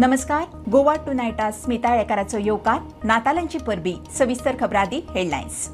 नमस्कार 0.00 0.44
गोवा 0.70 0.94
टू 1.06 1.12
नायटा 1.12 1.50
स्मिता 1.50 1.94
येळकाराचो 1.94 2.38
येवकार 2.38 2.78
नातालांची 3.04 3.58
परबी 3.66 3.94
सविस्तर 4.18 4.56
खबरादी 4.60 5.00
हेडलायन्स 5.14 5.68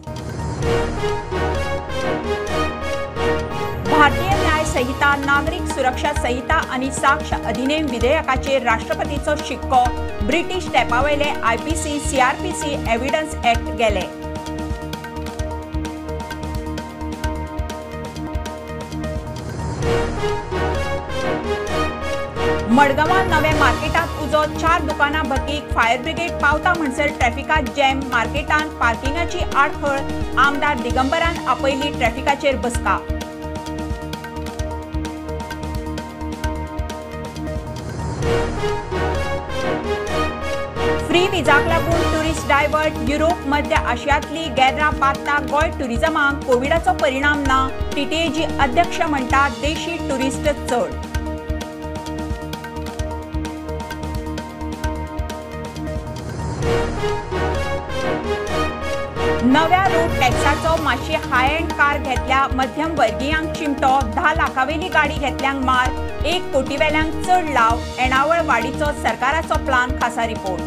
भारतीय 3.91 4.29
न्याय 4.29 4.65
संहिता 4.73 5.15
नागरिक 5.27 5.67
सुरक्षा 5.75 6.13
संहिता 6.23 6.63
आणि 6.73 6.91
साक्ष 6.93 7.33
अधिनियम 7.35 7.91
विधेयकाचेर 7.91 8.63
राष्ट्रपतीचो 8.63 9.37
शिक्को 9.47 9.85
ब्रिटीश 10.27 10.73
तेंपावयले 10.75 11.33
आयपीसी 11.43 11.99
सीआरपीसी 12.11 12.75
एव्हिडन्स 12.93 13.35
एक्ट 13.47 13.75
गेले. 13.79 14.24
मडगांवां 22.75 23.25
नवे 23.29 23.51
मार्केटांत 23.59 24.23
उजो 24.23 24.43
चार 24.61 24.83
दुकानां 24.85 25.23
भकीक 25.29 25.69
फायर 25.75 26.01
ब्रिगेड 26.03 26.31
पावता 26.41 26.73
म्हणसर 26.79 27.09
ट्रॅफिकात 27.19 27.69
जॅम 27.77 28.01
मार्केटांत 28.13 28.71
पार्किंगाची 28.81 29.39
आडखळ 29.57 29.99
आमदार 30.45 30.79
दिगंबरान 30.79 31.37
आपयली 31.49 31.91
ट्रॅफिकाचेर 31.99 32.57
बसका. 32.65 32.97
फ्री 41.07 41.27
विजाक 41.31 41.69
लागून 41.69 42.03
टुरिस्ट 42.13 42.49
डायवर्ट 42.49 43.11
युरोप 43.11 43.47
मध्य 43.49 43.85
आशियांतली 43.87 44.45
गॅदरां 44.59 44.93
पातना 45.01 45.39
गोंय 45.51 45.71
टुरिझमाक 45.81 46.45
कोविडाचो 46.47 46.99
परिणाम 47.03 47.43
ना 47.47 47.67
टीटीएजी 47.97 48.45
अध्यक्ष 48.61 49.01
म्हणटा 49.01 49.49
देशी 49.63 49.97
टुरिस्ट 50.09 50.49
चड. 50.71 51.14
नव्या 59.55 59.83
रोड 59.89 60.15
टॅक्साचो 60.21 60.71
मातशी 60.83 61.15
हाय 61.31 61.49
एंड 61.55 61.73
कार 61.73 61.99
घेतल्या 61.99 62.47
मध्यम 62.55 62.95
वर्गीयांक 62.99 63.51
चिमटो 63.57 63.99
धा 64.15 64.33
लाखावेली 64.35 64.89
गाडी 64.95 65.15
घेतल्यांक 65.15 65.63
मार 65.65 66.25
एक 66.27 66.51
कोटी 66.53 66.77
वेल्यांक 66.77 67.13
चड 67.27 67.51
लाव 67.55 67.79
येणावळ 67.99 68.41
वाडीचो 68.47 68.91
सरकाराचो 69.03 69.59
प्लान 69.67 69.91
खासा 70.01 70.27
रिपोर्ट 70.27 70.63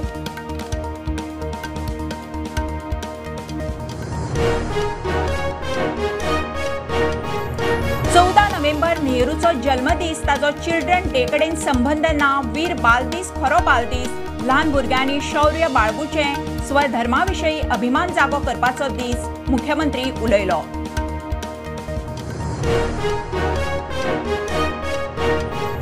चौदा 8.14 8.48
नोव्हेंबर 8.52 9.02
नेहरूचो 9.04 9.52
जल्मदीस 9.64 10.26
ताजो 10.28 10.52
चिल्ड्रन 10.64 11.12
डे 11.14 11.26
कडेन 11.34 11.56
संबंद 11.66 12.06
ना 12.22 12.40
वीर 12.54 12.74
बालदीस 12.82 13.34
खरो 13.36 13.64
बालदीस. 13.66 14.27
ल्हान 14.48 14.70
भुरग्यांनी 14.72 15.20
शौर्य 15.22 15.68
बाळगुचें 15.74 16.62
स्वधर्माविशयी 16.68 17.60
अभिमान 17.72 18.14
जागो 18.16 18.38
करपाचो 18.46 18.88
दीस 18.96 19.26
मुख्यमंत्री 19.50 20.04
उलयलो. 20.24 20.60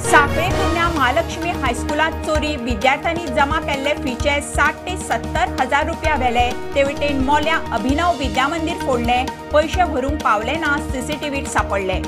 साखळे 0.09 0.47
पुण्या 0.57 0.87
महालक्ष्मी 0.95 1.51
हायस्कुलांत 1.61 2.25
चोरी 2.25 2.55
विद्यार्थ्यांनी 2.63 3.27
जमा 3.35 3.59
केल्ले 3.69 3.93
फीचे 4.03 4.41
साठ 4.55 4.85
ते 4.85 4.97
सत्तर 5.07 5.55
हजार 5.61 5.87
रुपया 5.87 6.15
व्हेले 6.15 6.49
ते 6.75 6.83
वटेन 6.83 7.23
मोल्या 7.25 7.61
अभिनव 7.75 8.17
विद्यामंदीर 8.19 8.85
फोडले 8.85 9.23
पयशे 9.53 9.91
भरूंक 9.93 10.21
पावले 10.23 10.55
ना 10.65 10.77
सीसीटीव्हीत 10.91 11.47
सापडले. 11.53 12.01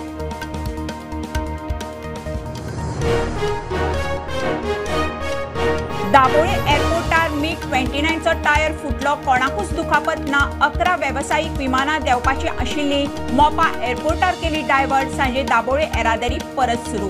दाबोळे 6.17 6.51
एअरपोर्टार 6.51 7.31
मीग 7.31 7.55
ट्वेंटी 7.61 8.01
नायनचो 8.01 8.31
टायर 8.43 8.71
फुटलो 8.83 9.13
कोणाकूच 9.25 9.73
दुखापत 9.75 10.29
ना. 10.29 10.39
अकरा 10.65 10.95
वेवसायीक 11.01 11.57
विमानां 11.57 11.97
देंवपाची 12.03 12.47
आशिल्ली 12.47 13.03
मोपा 13.35 13.67
एअरपोर्टार 13.83 14.33
केली 14.41 14.61
डायव्हर्ट. 14.67 15.11
सांजे 15.17 15.43
दाबोळे 15.51 15.83
येरादारी 15.83 16.37
परत 16.57 16.89
सुरू. 16.89 17.09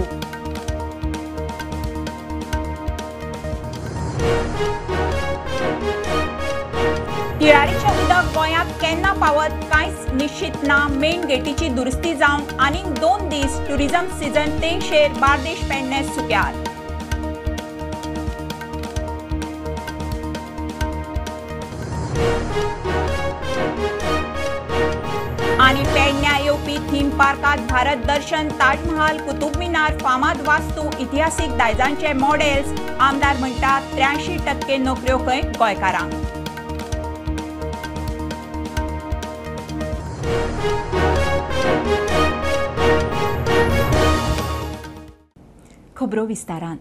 तिळारीचें 7.39 8.03
उदक 8.03 8.33
गोंयांत 8.35 8.77
केन्ना 8.81 9.13
पावत? 9.21 9.59
कांयच 9.71 10.13
निश्चित 10.13 10.63
ना. 10.63 10.85
मेन 10.91 11.25
गेटीची 11.27 11.69
दुरुस्ती 11.69 12.15
जावन 12.15 12.59
आनीक 12.59 12.93
दोन 12.99 13.27
दीस 13.29 13.59
ट्युरिझम 13.67 14.17
सीझन 14.19 14.61
तेंगशेर 14.61 15.19
बार्देश 15.19 15.69
पेडणे 15.69 16.03
सुक्यार 16.13 16.65
आणि 25.67 25.83
पेडण्या 25.83 26.37
येवपी 26.39 26.75
थीम 26.89 27.09
पार्कात 27.09 27.57
भारत 27.69 28.05
दर्शन 28.07 28.47
ताजमहाल 28.49 29.17
कुतुब 29.17 29.57
मिनार 29.57 29.97
फामाद 30.01 30.41
वास्तू 30.47 30.83
इतिहासीक 30.99 31.57
दायजांचे 31.57 32.13
मॉडेल्स 32.13 32.69
आमदार 32.99 33.37
म्हणतात 33.39 33.93
त्र्याऐंशी 33.93 34.37
टक्के 34.45 34.77
नोकऱ्यो 34.77 35.17
खंय 35.17 35.41
गोंयकारांक. 35.59 36.13
खबरो 45.97 46.25
विस्तारान 46.25 46.77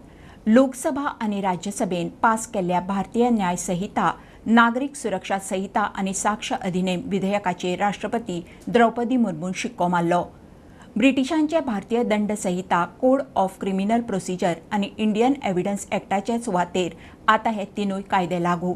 लोकसभा 0.47 1.07
आनी 1.21 1.41
राज्यसभेन 1.41 2.09
पास 2.21 2.47
केल्ल्या 2.47 2.79
भारतीय 2.79 3.29
न्याय 3.29 3.55
संहिता 3.55 4.11
नागरीक 4.47 4.95
सुरक्षा 4.95 5.37
संहिता 5.39 5.81
आनी 5.99 6.13
साक्ष 6.13 6.51
अधिनियम 6.53 7.01
विधेयकाचे 7.09 7.75
राष्ट्रपती 7.75 8.39
द्रौपदी 8.67 9.17
मुर्मून 9.17 9.51
शिक्को 9.55 9.87
मारलो. 9.87 10.21
ब्रिटिशांचे 10.97 11.59
भारतीय 11.61 12.03
दंड 12.03 12.31
संहिता 12.33 12.83
कोड 13.01 13.21
ऑफ 13.35 13.57
क्रिमिनल 13.61 14.01
प्रोसिजर 14.01 14.53
आनी 14.71 14.89
इंडियन 14.97 15.33
एव्हिडन्स 15.45 15.87
एक्टाचे 15.93 16.39
सुवातेर 16.39 16.95
आतां 17.27 17.53
हे 17.53 17.65
तिनूय 17.77 18.01
कायदे 18.11 18.41
लागू. 18.43 18.73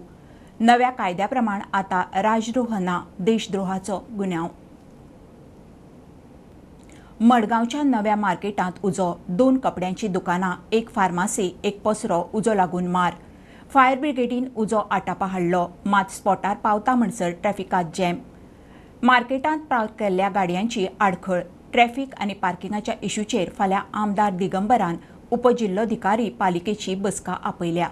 नव्या 0.60 0.90
कायद्या 0.90 1.28
प्रमाण 1.28 1.62
आतां 1.74 2.04
राजद्रोह 2.22 2.78
ना 2.80 3.00
देशद्रोहाचो 3.20 4.04
गुन्यांव 4.18 4.48
मडगांवच्या 7.22 7.84
नव्या 7.84 8.16
मार्केटांत 8.16 8.86
उजो 8.86 9.14
दोन 9.28 9.58
कपड्यांची 9.58 10.08
दुकानां 10.08 10.56
एक 10.72 10.90
फार्मासी 10.90 11.52
एक 11.64 11.81
पसरो 11.81 12.24
उजो 12.34 12.54
लागून 12.54 12.88
मार. 12.88 13.14
फायर 13.74 14.00
ब्रिगेडीन 14.00 14.48
उजो 14.58 14.78
आटापा 14.92 15.26
हाडलो. 15.26 15.66
मात 15.86 16.09
स्पॉटार 16.12 16.56
पावता 16.64 16.94
म्हणसर 16.96 17.30
ट्रॅफिकांत 17.42 17.92
जॅम. 17.96 18.16
मार्केटांत 19.04 19.59
पार्क 19.70 19.92
केल्ल्या 20.00 20.30
गाडयांची 20.30 20.86
आडखळ. 21.00 21.40
ट्रॅफिक 21.74 22.16
आनी 22.20 22.34
पार्किंगाच्या 22.42 22.96
इश्यूचेर 23.02 23.50
फाल्यां 23.58 23.81
आमदार 23.94 24.34
दिगंबरान 24.38 24.96
उपजिल्लोधिकारी 25.31 26.30
पालिकेची 26.40 26.96
बसका 26.96 27.36
आपयल्या. 27.44 27.88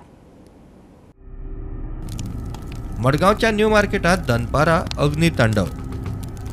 मडगांवच्या 3.03 3.51
न्यू 3.51 3.69
मार्केटांत 3.69 4.25
दनपारा 4.27 4.81
अग्नी 4.97 5.29
तांडव. 5.29 5.65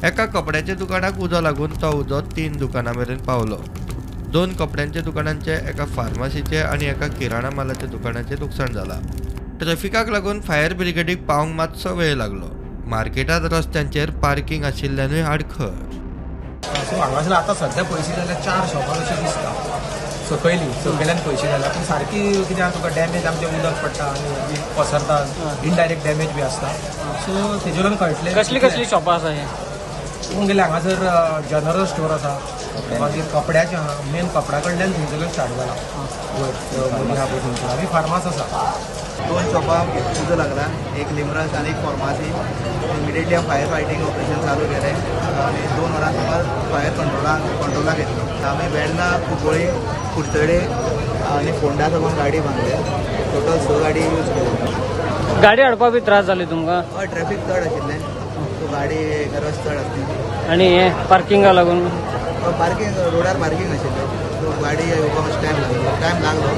एका 0.07 0.27
कपड्याच्या 0.27 0.75
दुकानाक 0.75 1.21
उजो 1.21 1.41
लागून 1.41 1.75
तो 1.83 1.91
उजो 2.01 2.21
तीन 2.37 2.57
दुकानां 2.59 2.95
मेरेन 2.97 3.19
पावलो. 3.19 3.57
दोन 4.33 4.53
कपड्यांच्या 4.55 5.03
दुकानांचे 5.03 5.53
एका 5.71 5.85
फार्मासीचे 5.97 6.61
आनी 6.61 6.87
एका 6.87 7.07
किराणा 7.09 7.51
मालाच्या 7.55 7.89
दुकानाचें 7.89 8.35
लुकसाण 8.39 8.73
जालां 8.73 8.99
ट्रॅफिकाक 9.59 10.09
लागून 10.11 10.41
फायर 10.47 10.73
ब्रिगेडीक 10.81 11.25
पावंक 11.27 11.55
मातसो 11.57 11.95
वेळ 11.97 12.15
लागलो. 12.17 12.49
मार्केटांत 12.91 13.45
रस्त्यांचेर 13.53 14.11
पार्किंग 14.23 14.65
आशिल्ल्यानूय 14.65 15.23
आडखळ. 15.23 15.69
सो 16.91 17.01
हांगासर 17.01 17.33
आतां 17.33 17.55
सध्या 17.55 17.85
पयशे 17.85 18.17
जाल्यार 18.17 18.41
चार 18.45 18.67
शॉपां 18.73 18.99
अशें 19.01 19.23
दिसता 19.23 19.53
सकयली 20.29 20.73
सकयल्यान 20.85 21.19
पयशे 21.27 21.47
जाल्यार 21.49 21.73
पूण 21.73 21.85
सारकी 21.85 22.45
कित्याक 22.49 22.75
तुका 22.75 22.89
डॅमेज 22.97 23.27
आमचें 23.27 23.47
उदक 23.47 23.83
पडटा 23.83 24.05
आनी 24.05 24.61
पसरता. 24.79 25.19
इनडायरेक्ट 25.65 26.05
डॅमेज 26.07 26.33
बी 26.35 26.43
आसता 26.43 26.73
सो 27.27 27.57
तेजे 27.65 27.81
वयल्यान 27.81 27.97
कळटलें 27.97 28.35
कसली 28.43 28.59
कसली 28.67 28.85
शॉपां 28.91 29.17
आसा 29.17 29.31
हे? 29.31 29.47
तुमगेले 30.33 30.63
हांगासर 30.63 31.45
जनरल 31.51 31.85
स्टोर 31.95 32.11
आसा 32.11 32.39
मागीर 33.01 33.25
कपड्याचें 33.35 33.77
आहा 33.77 33.95
मेन 34.13 34.27
कपडा 34.35 34.59
कडल्यान 34.67 34.93
थंयसरल्यान 34.93 35.31
स्टार्ट 35.33 35.53
जाला 35.59 35.75
मदीं 36.39 37.17
आहा 37.17 37.27
पळय 37.27 37.41
थंयसर 37.45 37.69
आनी 37.73 37.87
फार्मास 37.93 38.27
आसा 38.27 38.47
दोन 39.29 39.45
शॉपां 39.53 39.79
उजो 40.23 40.37
लागला. 40.37 40.65
एक 41.01 41.13
लिमरस 41.17 41.55
आणि 41.59 41.69
एक 41.71 41.79
pharmacy 41.85 42.27
immediately 42.97 43.37
fire 43.49 43.67
fighting 43.71 44.03
operation 44.07 44.47
चालू 44.47 44.67
केलें 44.73 44.95
आनी 45.45 45.63
दोन 45.77 45.93
वरां 45.95 46.13
सुमार 46.17 46.43
फायर 46.73 46.93
कंट्रोला 46.99 47.35
कंट्रोलाक 47.63 47.97
घेतलो. 47.97 48.23
आमी 48.51 48.67
वेर्ना 48.75 49.09
कुंकळी 49.29 49.65
कुडचडे 50.15 50.59
आनी 51.37 51.53
फोंडा 51.61 51.89
साकून 51.91 52.15
गाडी 52.19 52.41
बांदले 52.41 52.75
टोटल 53.33 53.59
स 53.65 53.81
गाडी 53.83 54.01
यूज 54.01 54.29
केल्यो 54.35 55.41
गाडी 55.43 55.63
हाडपाक 55.63 55.93
बी 55.93 56.01
त्रास 56.07 56.25
जाले 56.25 56.45
तुमकां? 56.51 56.81
हय 56.97 57.07
ट्रॅफीक 57.15 57.41
चड 57.49 57.67
आशिल्लें 57.67 57.99
सो 58.59 58.73
गाडी 58.73 58.99
रस 59.47 59.59
चड 59.65 59.77
आसली 59.79 60.03
आनी 60.53 60.69
हे 60.77 60.89
पार्किंगा 61.11 61.53
लागून? 61.53 61.81
पार्किंग 62.61 62.97
रोडार 63.15 63.37
पार्किंग 63.41 63.71
आशिल्लें 63.73 64.07
सो 64.41 64.51
गाडी 64.63 64.89
येवपाक 64.91 65.43
टायम 65.43 65.57
लागलो 65.63 65.97
टायम 66.01 66.23
लागलो. 66.23 66.51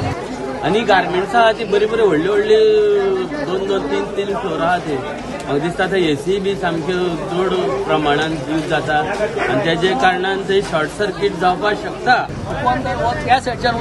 आनी 0.66 0.80
गार्मेंट्स 0.84 1.34
आहा 1.34 1.50
ती 1.58 1.64
बरी 1.72 1.86
बरी 1.86 2.02
व्हडली 2.02 2.28
व्हडली 2.28 3.44
दोन 3.46 3.66
दोन 3.66 3.82
तीन 3.90 4.04
तीन 4.16 4.34
फ्लोर 4.36 4.60
आहा 4.60 4.78
ती. 4.86 4.96
म्हाका 4.96 5.58
दिसता 5.64 5.86
थंय 5.92 6.10
एसी 6.10 6.38
बी 6.44 6.54
सामक्यो 6.62 6.98
चड 7.30 7.54
प्रमाणान 7.84 8.32
यूज 8.50 8.68
जाता. 8.70 8.98
आनी 9.48 9.64
तेजे 9.64 9.92
कारणान 10.02 10.42
थंय 10.48 10.60
शॉर्ट 10.70 10.90
सर्कीट 10.98 11.38
जावपाक 11.40 11.76
शकता. 11.82 12.16
त्या 13.24 13.38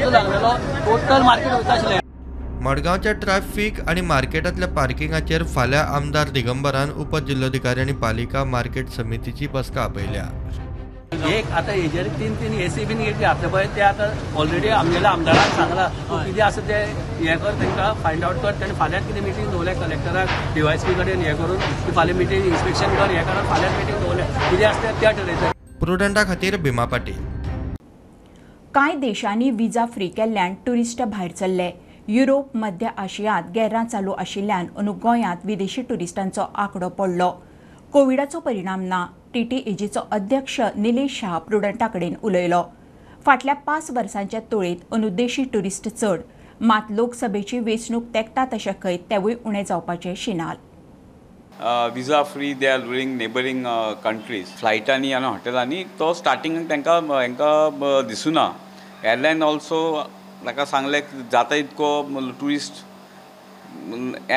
लागलेलो. 0.10 0.52
टोटल 0.86 1.22
मार्केट 1.22 1.52
वयता 1.52 1.74
आशिल्लें 1.74 2.00
मडगांवच्या 2.66 3.12
ट्रॅफिक 3.24 3.80
आणि 3.90 4.02
मार्केटातल्या 4.02 4.68
पार्किंगाचेर 4.76 5.44
फाल्यां 5.56 5.84
आमदार 5.96 6.30
दिगंबरान 6.34 6.90
उपजिल्लोधिकारी 7.02 7.82
आणि 7.82 7.94
पालिका 8.02 8.44
मार्केट 8.44 8.90
समितीची 8.98 9.48
बसका 9.54 9.82
आपयल्या. 9.82 10.24
एक 11.16 11.52
आता 11.58 11.72
हेजेर 11.72 12.08
तीन 12.20 12.34
तीन 12.36 12.54
एसी 12.62 12.86
बीन 12.86 12.98
घेतली 13.04 13.24
आपल्या 13.26 13.50
पळय 13.50 13.66
ते 13.76 13.82
आता 13.82 14.06
ऑलरेडी 14.40 14.70
आमगेल्या 14.78 15.12
आमदाराक 15.12 15.54
सांगला 15.56 15.88
तूं 16.10 16.18
कितें 16.24 16.42
आसा 16.44 16.62
ते 16.68 16.80
हे 17.20 17.36
कर 17.44 17.54
तांकां 17.60 17.94
फायंड 18.04 18.24
आउट 18.24 18.36
कर 18.44 18.60
ताणें 18.62 18.74
फाल्यां 18.80 19.02
कितें 19.04 19.22
मिटींग 19.22 19.50
दवरल्या 19.52 19.74
कलेक्टराक 19.76 20.30
डीवायसपी 20.56 20.94
कडेन 20.94 21.22
हे 21.22 21.34
करून 21.38 21.60
की 21.86 21.92
फाल्यां 21.96 22.18
मिटींग 22.18 22.46
इन्स्पेक्शन 22.46 22.96
कर 22.98 23.12
हे 23.12 23.24
कर 23.26 23.42
फाल्यां 23.50 23.72
मिटींग 23.78 24.00
दवरल्या 24.04 24.26
कितें 24.50 24.66
आसा 24.66 24.82
तें 24.84 25.00
त्या 25.02 25.12
ठरयता 25.12 25.52
प्रुडंटा 25.80 26.24
खातीर 26.24 26.58
भीमा 26.62 26.86
पाटील. 26.86 27.18
कांय 28.74 28.96
देशांनी 29.02 29.50
विजा 29.52 29.86
फ्री 29.94 30.08
केल्ल्यान 30.18 30.54
ट्युरिस्ट 30.66 31.02
भायर 31.04 31.32
सरले 31.40 31.70
युरोप 32.08 32.56
मध्य 32.56 32.90
आशियांत 32.98 33.52
गॅरां 33.56 33.86
चालू 33.86 34.12
आशिल्ल्यान 34.20 34.68
अंदू 34.78 34.94
गोंयांत 35.04 35.46
विदेशी 35.46 35.82
ट्युरिस्टांचो 35.82 36.52
आंकडो 36.56 36.90
पडलो. 37.00 37.32
कोविडाचो 37.94 38.40
परिणाम 38.40 38.82
ना. 38.82 39.06
टीटीएजीचो 39.34 40.00
अध्यक्ष 40.12 40.60
निलेश 40.76 41.20
शाह 41.20 41.38
प्रुडंटा 41.48 41.88
कडेन 41.88 42.14
उलयलो. 42.24 42.64
फाटल्या 43.26 43.54
पांच 43.66 43.90
वर्सांच्या 43.96 44.40
तुळेंत 44.52 44.94
अनुद्देशी 44.94 45.44
टुरिस्ट 45.54 45.88
चड 45.90 46.22
मात 46.62 46.92
लोकसभेची 46.92 47.60
वेंचणूक 47.60 48.04
तेंकता 48.14 48.46
तशें 48.54 48.72
खंय 48.84 48.98
तेवूय 49.10 49.36
उणें 49.46 49.64
जावपाचें 49.68 50.14
शिनाल. 50.18 50.56
Visa 51.94 52.22
free 52.24 52.54
they 52.54 52.68
are 52.68 52.80
ruling 52.80 53.16
neighbouring 53.18 53.64
countries 54.04 54.48
फ्लायटांनी 54.60 55.12
आनी 55.14 55.26
हॉटेलांनी 55.26 55.84
तो 56.00 56.14
स्टार्टिंग 56.14 56.64
तांकां 56.70 57.02
हांकां 57.12 58.08
दिसूना. 58.08 58.50
एअरलायन 59.04 59.44
ऑल्सो 59.44 59.80
ताका 60.46 60.66
सांगलें 60.66 61.02
जाता 61.32 61.56
इतको 61.56 62.02
ट्युरिस्ट 62.40 62.84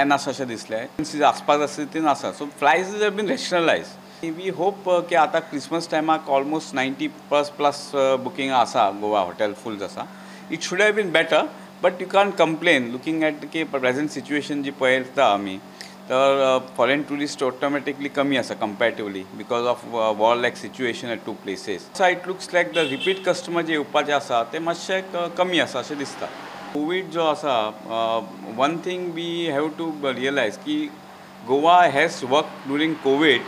नासा 0.07 0.31
अशें 0.31 0.47
दिसलें. 0.49 0.87
आसपाक 1.25 1.59
जाय 1.59 1.85
तितून 1.85 2.07
आसा 2.09 2.33
so 2.33 2.45
prices 2.61 2.95
have 3.03 3.11
been 3.17 3.29
rationalise 3.29 3.87
we 4.23 4.49
hope 4.49 4.85
की 5.09 5.15
आतां 5.15 5.41
क्रिसमस 5.41 5.89
टायमाक 5.91 6.29
almost 6.29 6.75
ninety 6.75 7.07
plus 7.29 7.49
plus 7.57 7.91
booking 8.25 8.51
आसा 8.53 8.91
गोवा 9.01 9.21
हॉटेल 9.21 9.53
फूल 9.63 9.83
आसा 9.83 10.07
it 10.53 10.63
should 10.63 10.81
have 10.83 10.93
been 10.95 11.11
better 11.13 11.47
but 11.83 12.01
you 12.01 12.07
can 12.09 12.31
complain 12.39 12.91
looking 12.93 13.23
at 13.25 13.45
की 13.53 13.63
प्रेझेंट 13.73 14.11
सिच्युएशन 14.11 14.63
जी 14.63 14.71
पळयता 14.81 15.25
आमी 15.25 15.57
तर 16.11 16.59
फॉरेन 16.77 17.03
टुरिस्ट 17.09 17.43
ऑटोमॅटिकली 17.45 18.09
कमी 18.09 18.37
आसा 18.37 18.55
comparatively 18.61 19.23
because 19.37 19.67
of 19.67 19.85
war 20.19 20.37
like 20.37 20.57
situation 20.57 21.11
at 21.11 21.25
two 21.27 21.33
places 21.45 21.87
so 21.99 22.09
it 22.09 22.27
looks 22.27 22.49
like 22.55 22.73
the 22.75 22.87
repeat 22.91 23.25
customer 23.29 23.63
जे 23.63 23.73
येवपाचे 23.73 24.13
आसा 24.13 24.43
ते 24.53 24.59
मातशे 24.59 25.01
कमी 25.39 25.61
आसा 25.61 25.79
अशें 25.79 25.97
दिसता 25.99 26.27
कोवीड 26.75 27.09
जो 27.11 27.25
आसा 27.27 27.57
one 28.59 28.77
thing 28.87 29.11
we 29.15 29.31
have 29.51 29.69
to 29.79 29.91
realise 30.05 30.57
की 30.67 30.79
Goa 31.49 31.81
has 31.93 32.21
work 32.31 32.53
during 32.67 32.95
Covid 33.05 33.41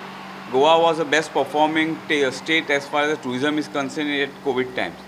Goa 0.52 0.76
was 0.76 1.00
a 1.00 1.04
best 1.14 1.32
performing 1.32 1.96
state 2.34 2.70
as 2.72 2.90
far 2.92 3.10
as 3.10 3.18
tourism 3.26 3.60
is 3.62 3.70
concerned 3.74 4.14
at 4.26 4.38
COVID 4.46 4.74
times. 4.76 5.04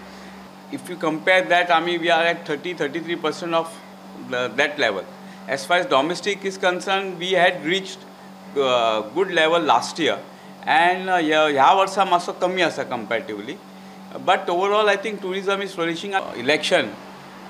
If 0.78 0.90
you 0.92 0.98
compare 1.04 1.44
that, 1.52 1.72
I 1.76 1.80
mean, 1.86 2.02
we 2.02 2.10
are 2.16 2.24
at 2.32 2.50
30, 2.50 2.74
33% 2.82 3.56
of 3.60 3.72
the, 4.32 4.42
that 4.58 4.78
level. 4.78 5.06
As 5.56 5.66
far 5.66 5.78
as 5.78 5.88
domestic 5.94 6.46
is 6.46 6.60
concerned, 6.66 7.24
we 7.26 7.32
had 7.32 7.66
reached 7.66 8.04
uh, 8.56 9.02
good 9.16 9.32
level 9.32 9.60
last 9.72 10.04
year. 10.06 10.20
And 10.66 11.10
uh, 11.10 11.22
ह्या 11.22 11.44
ह्या 11.48 11.72
वर्सा 11.80 12.06
मातसो 12.06 12.34
कमी 12.42 12.62
आसा 12.62 12.84
comparatively 12.92 13.56
but 14.26 14.50
overall 14.50 14.90
I 14.90 14.96
think 15.04 15.22
tourism 15.22 15.62
is 15.62 15.76
flourishing 15.76 16.14
election 16.38 16.90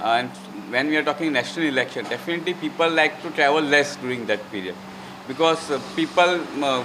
and 0.02 0.30
when 0.74 0.88
we 0.88 0.96
are 0.96 1.04
talking 1.04 1.34
national 1.34 1.66
election, 1.68 2.06
definitely 2.06 2.54
people 2.54 2.90
like 2.90 3.22
to 3.22 3.30
travel 3.32 3.62
less 3.62 3.98
during 3.98 4.26
that 4.28 4.40
period 4.52 4.76
Because 5.27 5.71
uh, 5.71 5.81
people, 5.97 6.41
uh, 6.63 6.85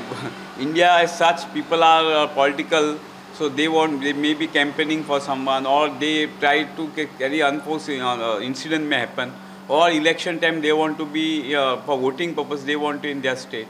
India 0.60 0.90
as 0.92 1.18
such, 1.18 1.52
people 1.54 1.84
are 1.84 2.24
uh, 2.24 2.28
political, 2.28 2.98
so 3.34 3.50
they 3.50 3.68
want, 3.68 4.02
they 4.02 4.14
may 4.14 4.34
be 4.34 4.48
campaigning 4.48 5.04
for 5.04 5.20
someone 5.20 5.66
or 5.66 5.90
they 5.90 6.28
try 6.40 6.64
to 6.64 6.88
carry 7.18 7.42
unforeseen 7.42 8.02
uh, 8.02 8.40
incident 8.42 8.86
may 8.86 9.00
happen 9.00 9.34
or 9.68 9.90
election 9.92 10.40
time 10.40 10.62
they 10.62 10.74
want 10.74 10.98
to 10.98 11.06
be, 11.06 11.56
uh, 11.56 11.78
for 11.82 11.98
voting 11.98 12.34
purpose, 12.34 12.64
they 12.64 12.76
want 12.76 13.02
to 13.04 13.10
in 13.10 13.22
their 13.22 13.36
state. 13.36 13.68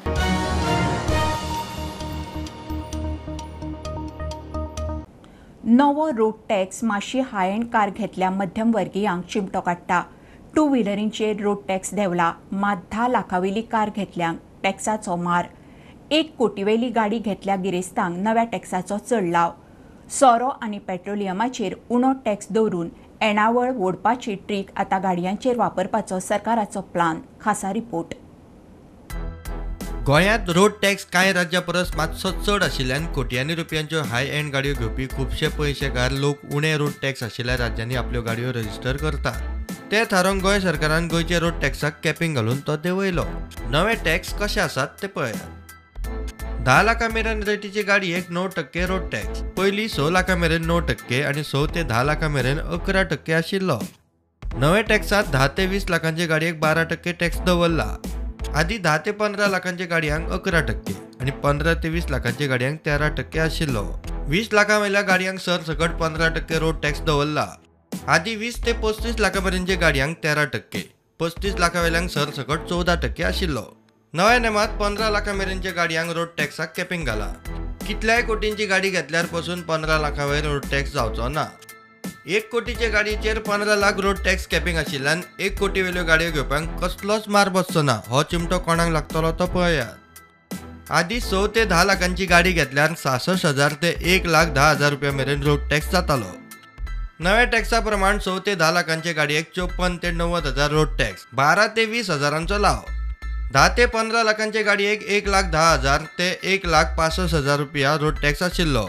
नवो 5.72 6.10
road 6.18 6.34
tax 6.50 6.84
मातशी 6.84 7.20
high 7.32 7.50
end 7.54 7.66
car 7.74 7.90
घेतल्या 7.90 8.30
मध्यमवर्गीयांक 8.32 9.24
चिमटो 9.34 9.60
काडटा 9.62 10.02
to 10.56 10.68
व्हिलरींचेर 10.70 11.42
road 11.44 11.58
tax 11.68 11.94
देवला 11.94 12.32
मात 12.52 12.78
धा 12.92 13.08
लाखांवयली 13.08 13.62
car 13.72 13.90
घेतल्यांक 13.96 14.38
टॅक्साचो 14.64 15.16
मार. 15.16 15.46
एक 16.12 16.36
कोटीवेली 16.38 16.90
गाडी 16.90 17.18
घेतल्या 17.20 17.56
गिरेस्तांक 17.56 18.18
नव्या 18.18 18.44
टॅक्साचो 18.52 18.98
चड 18.98 19.30
लाव 19.32 19.52
सोरो 20.10 20.48
आनी 20.62 20.80
पेट्रोलियमाचेर 20.80 21.74
उणो 21.90 22.12
टॅक्स 22.26 22.48
दवरून 22.52 22.90
येणावळ 23.22 23.76
ओडपाची 23.76 24.34
ट्रीक 24.48 24.70
आतां 24.76 25.02
गाडयांचेर 25.04 25.58
वापरपाचो 25.58 26.20
सरकाराचो 26.20 26.82
प्लान 26.94 27.20
खासा 27.42 27.74
रिपोर्ट. 27.74 28.14
गोंयांत 30.06 30.50
रोड 30.50 30.72
टॅक्स 30.82 31.06
कांय 31.14 31.32
राज्यां 31.34 31.62
परस 31.64 31.96
मातसो 31.96 32.32
चड 32.42 32.64
आशिल्ल्यान 32.64 33.06
कोट्यांनी 33.14 33.56
रुपयांच्यो 33.56 34.02
हाय 34.02 34.28
एंड 34.28 34.52
गाडयो 34.54 34.74
घेवपी 34.74 35.08
खुबशे 35.08 35.48
पयशेकार 35.60 36.12
लोक 36.12 36.54
उणे 36.56 36.76
रोड 36.78 36.92
टॅक्स 37.02 37.24
आशिल्ल्या 37.24 37.58
राज्यांनी 37.58 37.96
आपल्यो 37.96 38.22
गाडयो 38.22 38.54
रजिस्टर 38.54 38.98
करतात. 38.98 39.59
ते 39.92 40.04
थारोवन 40.06 40.40
गोंय 40.40 40.60
सरकारान 40.60 41.08
गोंयच्या 41.08 41.38
रोड 41.40 41.54
टॅक्साक 41.62 41.94
कॅपिंग 42.04 42.36
घालून 42.36 42.60
तो 42.68 42.76
देंवयलो. 42.78 43.24
नवे 43.70 43.94
टॅक्स 44.06 44.34
कशे 44.40 44.60
आसात 44.62 44.88
ते 45.02 45.08
पळयात. 45.08 46.04
धा 46.66 46.82
लाखां 46.84 47.10
मेरेन 47.12 47.42
रेटीची 47.44 47.82
गाडयेक 47.84 48.30
णव 48.32 48.48
टक्के 48.56 48.86
रोड 48.86 49.10
टॅक्स. 49.12 49.40
पयलीं 49.58 49.88
स 49.88 50.10
लाखां 50.12 50.38
मेरेन 50.38 50.66
णव 50.66 50.80
टक्के 50.88 51.22
आनी 51.24 51.44
स 51.44 51.56
ते 51.76 51.84
धा 51.84 52.04
लाखां 52.04 52.30
मेरेन 52.30 52.60
अकरा 52.60 53.04
टक्के 53.04 53.34
आशिल्लो. 53.34 53.80
नवे 54.44 54.82
टॅक्सात 54.82 55.32
धा 55.34 55.48
ते 55.58 55.66
वीस 55.68 55.90
लाखांचे 55.90 56.26
गाडयेक 56.28 56.60
बारा 56.60 56.84
टक्के 56.84 57.12
टॅक्स 57.20 57.40
दवरला. 57.46 57.88
आधी 58.56 58.78
धा 58.78 58.98
ते 59.06 59.12
पंदरा 59.12 59.48
लाखांचे 59.48 59.86
गाडयांक 59.86 60.30
अकरा 60.32 60.62
टक्के 60.68 60.94
आणि 61.22 61.32
पंदरा 61.44 61.74
ते 61.84 61.90
वीस 61.90 62.10
लाखांच्या 62.10 62.48
गाडयांक 62.48 62.78
तेरा 62.86 63.10
टक्के 63.18 63.40
आशिल्लो. 63.40 63.84
वीस 64.28 64.50
लाखां 64.54 64.80
वयल्या 64.82 65.02
गाडयांक 65.02 65.40
सर 65.40 65.62
सकट 65.68 65.98
पंदरा 66.00 66.28
टक्के 66.36 66.60
रोड 66.60 66.82
टॅक्स 66.84 67.02
दवरला. 67.02 67.48
आधी 68.10 68.36
वीस 68.36 68.56
ते 68.66 68.74
पस्तीस 68.74 69.20
लाखां 69.20 69.42
पर्यंतच्या 69.44 69.76
गाडयांक 69.78 70.16
तेरा 70.24 70.44
टक्के. 70.54 70.80
पस्तीस 71.20 71.56
लाखा 71.60 71.82
वयल्यांक 71.82 72.10
सरसकट 72.10 72.66
चौदा 72.70 72.96
टक्के 73.04 73.24
आशिल्लो 73.24 73.62
नव्या 74.14 74.40
नेमात 74.40 74.68
पंदरा 74.80 75.10
लाखां 75.10 75.36
मेरेनच्या 75.36 75.72
गाडयांक 75.72 76.12
रोड 76.12 76.28
टॅक्साक 76.38 76.74
कॅपिंग 76.78 77.06
घाला. 77.06 77.28
कितल्याय 77.88 78.22
कोटींची 78.22 78.66
गाडी 78.66 78.90
घेतल्यारपासून 78.90 79.62
पंदरा 79.62 79.98
लाखां 80.00 80.28
वयर 80.28 80.46
रोड 80.46 80.66
टॅक्स 80.72 80.94
जावचो 80.94 81.28
ना. 81.30 81.46
एक 82.26 82.50
कोटीचे 82.52 82.90
गाडयेचेर 82.90 83.40
पंदरा 83.50 83.76
लाख 83.76 84.00
रोड 84.00 84.24
टॅक्स 84.26 84.48
कॅपिंग 84.48 84.78
आशिल्ल्यान 84.78 85.22
एक 85.40 85.60
कोटी 85.60 85.82
वेल्यो 85.82 86.04
गाडयो 86.06 86.32
घेवपाक 86.32 86.84
कसलोच 86.84 87.28
मार 87.28 87.50
बसचो 87.50 87.82
ना. 87.82 88.00
हो 88.08 88.24
चिमटो 88.32 88.60
कोणाक 88.60 88.92
लागतलो 88.92 89.32
तो 89.40 89.46
पळयात. 89.54 90.58
आदी 90.92 91.20
स 91.22 91.46
ते 91.56 91.66
धा 91.68 91.84
लाखांची 91.84 92.26
गाडी 92.26 92.52
घेतल्यार 92.52 92.94
सासष्ट 93.04 93.46
हजार 93.46 93.74
ते 93.82 93.96
एक 94.16 94.28
लाख 94.28 94.54
धा 94.56 94.70
हजार 94.70 94.90
रुपया 94.92 95.12
मेरेन 95.12 95.44
रोड 95.44 95.70
टॅक्स 95.70 95.92
जातालो. 95.92 96.39
नव्या 97.22 97.44
टॅक्सा 97.44 97.80
प्रमाण 97.80 98.18
स 98.26 98.30
ते 98.46 98.54
धा 98.56 98.70
लाखांचे 98.72 99.14
गाडयेक 99.14 99.50
चोपन्न 99.56 99.98
ते 100.04 100.12
णव्वद 100.12 100.46
हजार 100.48 100.70
रोड 100.72 100.88
टॅक्स 101.00 101.26
बारा 101.36 101.66
ते 101.78 101.86
वीस 101.86 102.10
हजारांचो 102.10 102.58
लाव 102.58 102.84
धा 103.54 103.68
ते 103.78 103.86
पंदरा 103.96 104.22
लाखांचे 104.24 104.62
गाडयेक 104.64 105.02
एक 105.16 105.28
लाख 105.30 105.50
धा 105.52 105.64
हजार 105.72 106.02
ते 106.20 106.30
एक 106.54 106.66
लाख 106.66 106.96
पासष्ट 106.98 107.34
हजार 107.34 107.58
रुपया 107.60 107.96
रोड 108.02 108.20
टॅक्स 108.22 108.44
आशिल्लो 108.44 108.88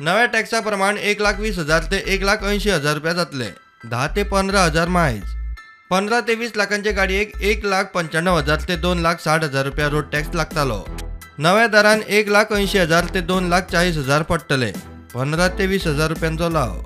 नव्या 0.00 0.24
टॅक्सा 0.32 0.60
प्रमाण 0.60 0.96
एक 0.98 1.22
लाख 1.22 1.40
वीस 1.40 1.58
हजार 1.58 1.82
ते 1.90 2.02
एक 2.14 2.22
लाख 2.24 2.42
ऐंशी 2.44 2.70
हजार 2.70 2.94
रुपया 2.94 3.12
जातले. 3.12 3.48
धा 3.90 4.06
ते 4.16 4.22
पंदरा 4.32 4.64
हजार 4.64 4.88
मायज 4.88 5.22
पंदरा 5.90 6.20
ते 6.28 6.34
वीस 6.34 6.56
लाखांचे 6.56 6.92
गाडयेक 6.92 7.36
एक 7.42 7.64
लाख 7.66 7.92
पंच्याण्णव 7.94 8.38
हजार 8.38 8.68
ते 8.68 8.76
दोन 8.76 9.02
लाख 9.02 9.20
साठ 9.24 9.44
हजार 9.44 9.64
रुपया 9.64 9.88
रोड 9.88 10.10
टॅक्स 10.12 10.34
लागतालो. 10.34 10.84
नव्या 11.38 11.66
दरान 11.68 12.02
एक 12.08 12.28
लाख 12.28 12.52
ऐंशी 12.52 12.78
हजार 12.78 13.14
ते 13.14 13.20
दोन 13.30 13.48
लाख 13.48 13.70
चाळीस 13.72 13.96
हजार 13.96 14.22
पडटले 14.22 14.72
पंदरा 15.14 15.48
ते 15.58 15.66
वीस 15.66 15.86
हजार 15.86 16.08
रुपयांचो 16.08 16.48
लाव 16.48 16.78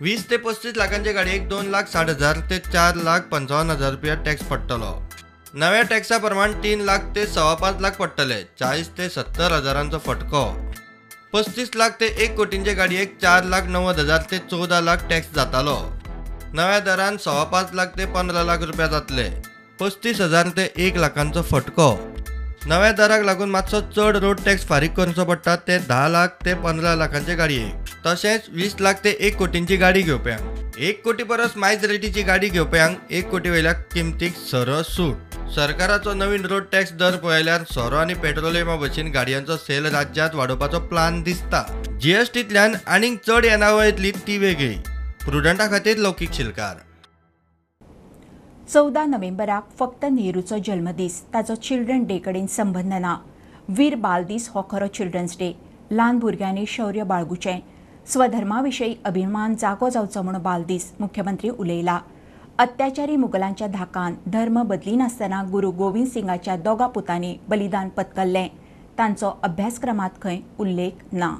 वीस 0.00 0.24
ते 0.30 0.36
पस्तीस 0.36 0.76
लाखांचे 0.76 1.12
गाडयेक 1.12 1.46
दोन 1.48 1.66
लाख 1.70 1.88
साठ 1.88 2.08
हजार 2.08 2.38
ते 2.50 2.58
चार 2.62 2.94
लाख 3.04 3.28
पंचावन्न 3.30 3.70
हजार 3.70 3.90
रुपया 3.90 4.14
टॅक्स 4.24 4.42
पडटलो 4.44 4.90
नव्या 5.54 5.82
टॅक्सा 5.90 6.16
प्रमाण 6.18 6.52
तीन 6.62 6.80
लाख 6.84 7.04
ते 7.16 7.26
सव्वा 7.26 7.52
पांच 7.54 7.80
लाख 7.80 7.98
पडटले 7.98 8.42
चाळीस 8.60 8.88
ते 8.98 9.08
सत्तर 9.08 9.52
हजारांचो 9.52 9.98
फटको. 10.06 10.44
पस्तीस 11.32 11.70
लाख 11.76 11.90
ते 12.00 12.06
एक 12.24 12.34
कोटींचे 12.36 12.74
गाडयेक 12.74 13.16
चार 13.22 13.44
लाख 13.44 13.68
णव्वद 13.68 14.00
हजार 14.00 14.22
ते 14.30 14.38
चौदा 14.50 14.80
लाख 14.80 15.08
टॅक्स 15.10 15.34
जातालो. 15.34 15.76
नव्या 16.54 16.78
दरान 16.80 17.16
सव्वा 17.24 17.44
पाच 17.52 17.74
लाख 17.74 17.96
ते 17.98 18.06
पंदरा 18.14 18.42
लाख 18.42 18.62
रुपया 18.62 18.86
जातले. 18.86 19.28
पस्तीस 19.78 20.20
हजार 20.20 20.48
ते 20.56 20.70
एक 20.86 20.96
लाखांचो 20.96 21.42
फटको. 21.42 21.90
नव्या 22.66 22.92
दराक 22.98 23.22
लागून 23.24 23.50
मातसो 23.50 23.80
चड 23.96 24.16
रोड 24.22 24.40
टॅक्स 24.44 24.66
फारीक 24.66 24.96
करचो 24.96 25.24
पडटा 25.24 25.56
ते 25.68 25.78
धा 25.88 26.06
लाख 26.08 26.44
ते 26.44 26.54
पंदरा 26.62 26.94
लाखांचे 26.94 27.34
गाडयेक 27.34 27.83
तशेंच 28.06 28.48
वीस 28.52 28.74
लाख 28.80 28.94
ते 29.04 29.10
एक 29.26 29.36
कोटींची 29.38 29.76
गाडी 29.76 30.00
घेवप्यांक 30.02 30.78
एक 30.78 31.02
कोटी 31.04 31.24
परस 31.24 31.56
मायज 31.56 31.84
रेटीची 31.84 32.22
गाडी 32.22 32.48
घेवप्यांक 32.48 33.12
एक 33.12 33.28
कोटी 33.30 33.50
वयल्या 33.50 33.72
किमतीक 33.72 34.36
सरळ 34.50 34.80
सूट. 34.82 35.34
सरकाराचो 35.54 36.14
नवीन 36.14 36.44
रोड 36.46 36.64
टॅक्स 36.72 36.92
दर 37.00 37.16
पळयल्यार 37.16 37.62
सोरो 37.70 37.96
आनी 37.96 38.14
पेट्रोलियमा 38.22 38.76
भशेन 38.76 39.10
गाडयांचो 39.12 39.56
सेल 39.56 39.86
राज्यांत 39.94 40.34
वाडोवपाचो 40.34 40.80
प्लान 40.88 41.22
दिसता. 41.22 41.62
जीएसटींतल्यान 42.02 42.74
आनीक 42.86 43.18
चड 43.26 43.44
येणावळ 43.44 43.84
येतली 43.84 44.10
ती 44.26 44.38
वेगळी. 44.38 44.74
प्रुडंटा 45.24 45.66
खातीर 45.70 45.98
लौकीक 45.98 46.32
शिलकार. 46.32 46.76
चौदा 48.68 49.04
नोव्हेंबराक 49.06 49.76
फक्त 49.78 50.04
नेहरूचो 50.10 50.58
जल्मदीस 50.66 51.22
ताचो 51.34 51.54
चिल्ड्रन 51.54 52.04
डे 52.04 52.18
कडेन 52.18 52.46
संबंद 52.46 52.94
ना. 52.94 53.16
वीर 53.68 53.94
बाल 53.96 54.24
दीस 54.24 54.48
हो 54.48 54.62
खरो 54.70 54.86
चिल्ड्रन्स 54.88 55.38
डे. 55.38 55.54
ल्हान 55.92 56.18
भुरग्यांनी 56.18 56.64
शौर्य 56.66 57.04
बाळगुचें. 57.04 57.60
स्वधर्मा 58.06 58.60
विशयी 58.60 58.94
अभिमान 59.04 59.54
जागो 59.56 59.88
जावचो 59.88 60.22
म्हूण 60.22 60.36
बाल 60.42 60.62
दीस 60.62 60.92
मुख्यमंत्री 61.00 61.50
उलयला. 61.50 61.98
अत्याचारी 62.58 63.16
मुघलांच्या 63.16 63.66
धाकान 63.66 64.14
धर्म 64.26 64.62
बदलिनासतना 64.62 65.42
गुरू 65.52 65.70
गोविंद 65.70 66.08
सिंगाच्या 66.08 66.56
दोगा 66.56 66.86
पुतांनी 66.86 67.34
बलिदान 67.48 67.88
पत्करलें. 67.88 68.48
तांचो 68.98 69.30
अभ्यासक्रमांत 69.42 70.20
खंय 70.22 70.38
उल्लेख 70.58 71.02
ना. 71.12 71.34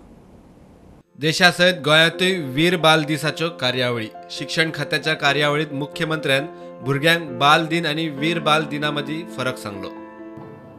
देशा 1.20 1.50
सयत 1.50 1.84
गोंयांतूय 1.84 2.32
वीर 2.54 2.76
बाल 2.76 3.04
दिसाच्यो 3.04 3.48
कार्यावळी. 3.60 4.08
शिक्षण 4.30 4.70
खात्याच्या 4.74 5.14
कार्यावळीत 5.14 5.72
मुख्यमंत्र्यान 5.72 6.46
भुरग्यांक 6.84 7.30
बाल 7.38 7.66
दिन 7.66 7.86
आनी 7.86 8.08
वीर 8.08 8.38
बाल 8.40 8.64
दिना 8.70 8.90
मदीं 8.90 9.24
फरक 9.36 9.58
सांगलो. 9.58 9.88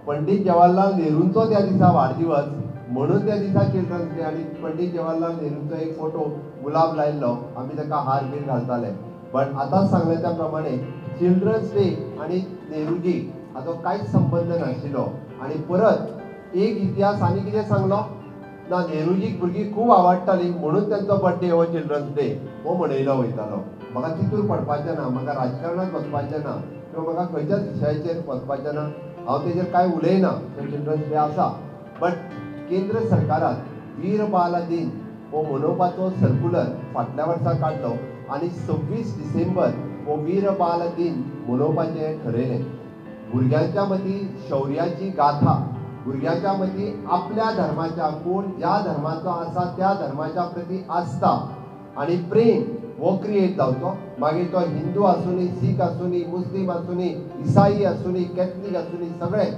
पंडित 0.07 0.45
जवाहरलाल 0.45 0.93
नेहरूंचो 0.95 1.49
त्या 1.49 1.65
दिसा 1.65 1.91
वाडदिवस 1.91 2.45
म्हणून 2.93 3.25
त्या 3.25 3.35
दिसा 3.37 3.63
चिल्ड्रन्स 3.71 4.15
डे 4.15 4.23
आणि 4.23 4.43
पंडित 4.63 4.91
जवाहरलाल 4.93 5.35
नेहरूचो 5.41 5.75
एक 5.75 5.97
फोटो 5.99 6.23
गुलाब 6.63 6.95
लायल्लो 6.95 7.35
आमी 7.57 7.77
ताका 7.77 7.97
हार 8.09 8.23
बीन 8.31 8.45
घालताले. 8.47 8.91
बट 9.33 9.55
आतांच 9.59 9.89
सांगले 9.91 10.21
त्या 10.21 10.31
प्रमाणे 10.31 10.75
चिल्ड्रन्स 11.19 11.73
डे 11.75 11.87
आणि 12.21 12.39
नेहरूजी 12.69 13.17
हाचो 13.55 13.73
कांयच 13.83 14.11
संबंद 14.11 14.51
नाशिल्लो 14.61 14.99
हो. 14.99 15.09
आणि 15.41 15.55
परत 15.69 16.55
एक 16.55 16.77
इतिहास 16.81 17.21
आनी 17.21 17.39
कितें 17.43 17.63
सांगलो? 17.69 17.97
ना 18.69 18.79
नेहरूजीक 18.87 19.39
भुरगीं 19.39 19.71
खूब 19.73 19.91
आवडटालीं 19.91 20.51
म्हणून 20.59 20.89
तांचो 20.91 21.17
बर्थडे 21.23 21.49
हो 21.49 21.63
चिल्ड्रन्स 21.73 22.15
डे. 22.15 22.27
हो 22.63 22.75
मनयलो 22.83 23.15
वयतालो 23.19 23.61
म्हाका 23.93 24.15
तितूर 24.17 24.45
पडपाचें 24.45 24.95
ना 24.95 25.07
म्हाका 25.09 25.33
राजकारणात 25.33 25.93
वचपाचें 25.95 26.39
ना 26.43 26.55
किंवा 26.91 27.11
म्हाका 27.11 27.31
खंयच्याच 27.33 27.67
विशयाचेर 27.67 28.21
वचपाचें 28.27 28.73
ना 28.75 28.81
हांव 29.27 29.45
तेजेर 29.45 29.65
कांय 29.73 29.93
उलयना 29.95 30.31
तो 30.57 30.65
चिल्ड्रन्स 30.69 31.09
डे 31.09 31.15
आसा 31.15 31.47
बट 32.01 32.13
केंद्र 32.69 32.99
सरकारान 33.09 33.55
वीर 34.01 34.23
बाल 34.31 34.53
दिन 34.69 34.89
हो 35.33 35.41
मनोवपाचो 35.43 36.09
सर्क्युलर 36.21 36.71
फाटल्या 36.93 37.25
वर्सा 37.25 37.53
काडलो 37.59 37.93
आनी 38.33 38.47
सव्वीस 38.67 39.15
डिसेंबर 39.17 39.69
हो 40.07 40.15
वीर 40.23 40.49
बाल 40.59 40.87
दिन 40.97 41.21
मनोवपाचें 41.47 42.19
ठरयलें. 42.23 42.63
भुरग्यांच्या 43.31 43.83
मदीं 43.85 44.19
शौर्याची 44.49 45.09
गाथा 45.17 45.53
भुरग्यांच्या 46.05 46.53
मदीं 46.53 46.91
आपल्या 47.13 47.49
धर्माच्या 47.57 48.07
कोण 48.23 48.49
ज्या 48.57 48.77
धर्माचो 48.85 49.29
आसा 49.29 49.63
त्या 49.77 49.93
धर्माच्या 49.99 50.43
प्रती 50.53 50.83
आस्था 50.89 51.33
आनी 51.97 52.15
प्रेम 52.31 52.63
हो 52.99 53.15
क्रिएट 53.23 53.55
जावचो. 53.57 53.95
मागीर 54.19 54.51
तो 54.53 54.59
हिंदू 54.59 55.03
आसुनी 55.03 55.47
सीख 55.47 55.81
आसुनी 55.81 56.23
मुस्लीम 56.27 56.71
आसुनी 56.71 57.07
इसाई 57.39 57.83
आसुनी 57.85 58.23
कॅथलीक 58.37 58.75
आसुनी 58.77 59.09
सगळे 59.19 59.49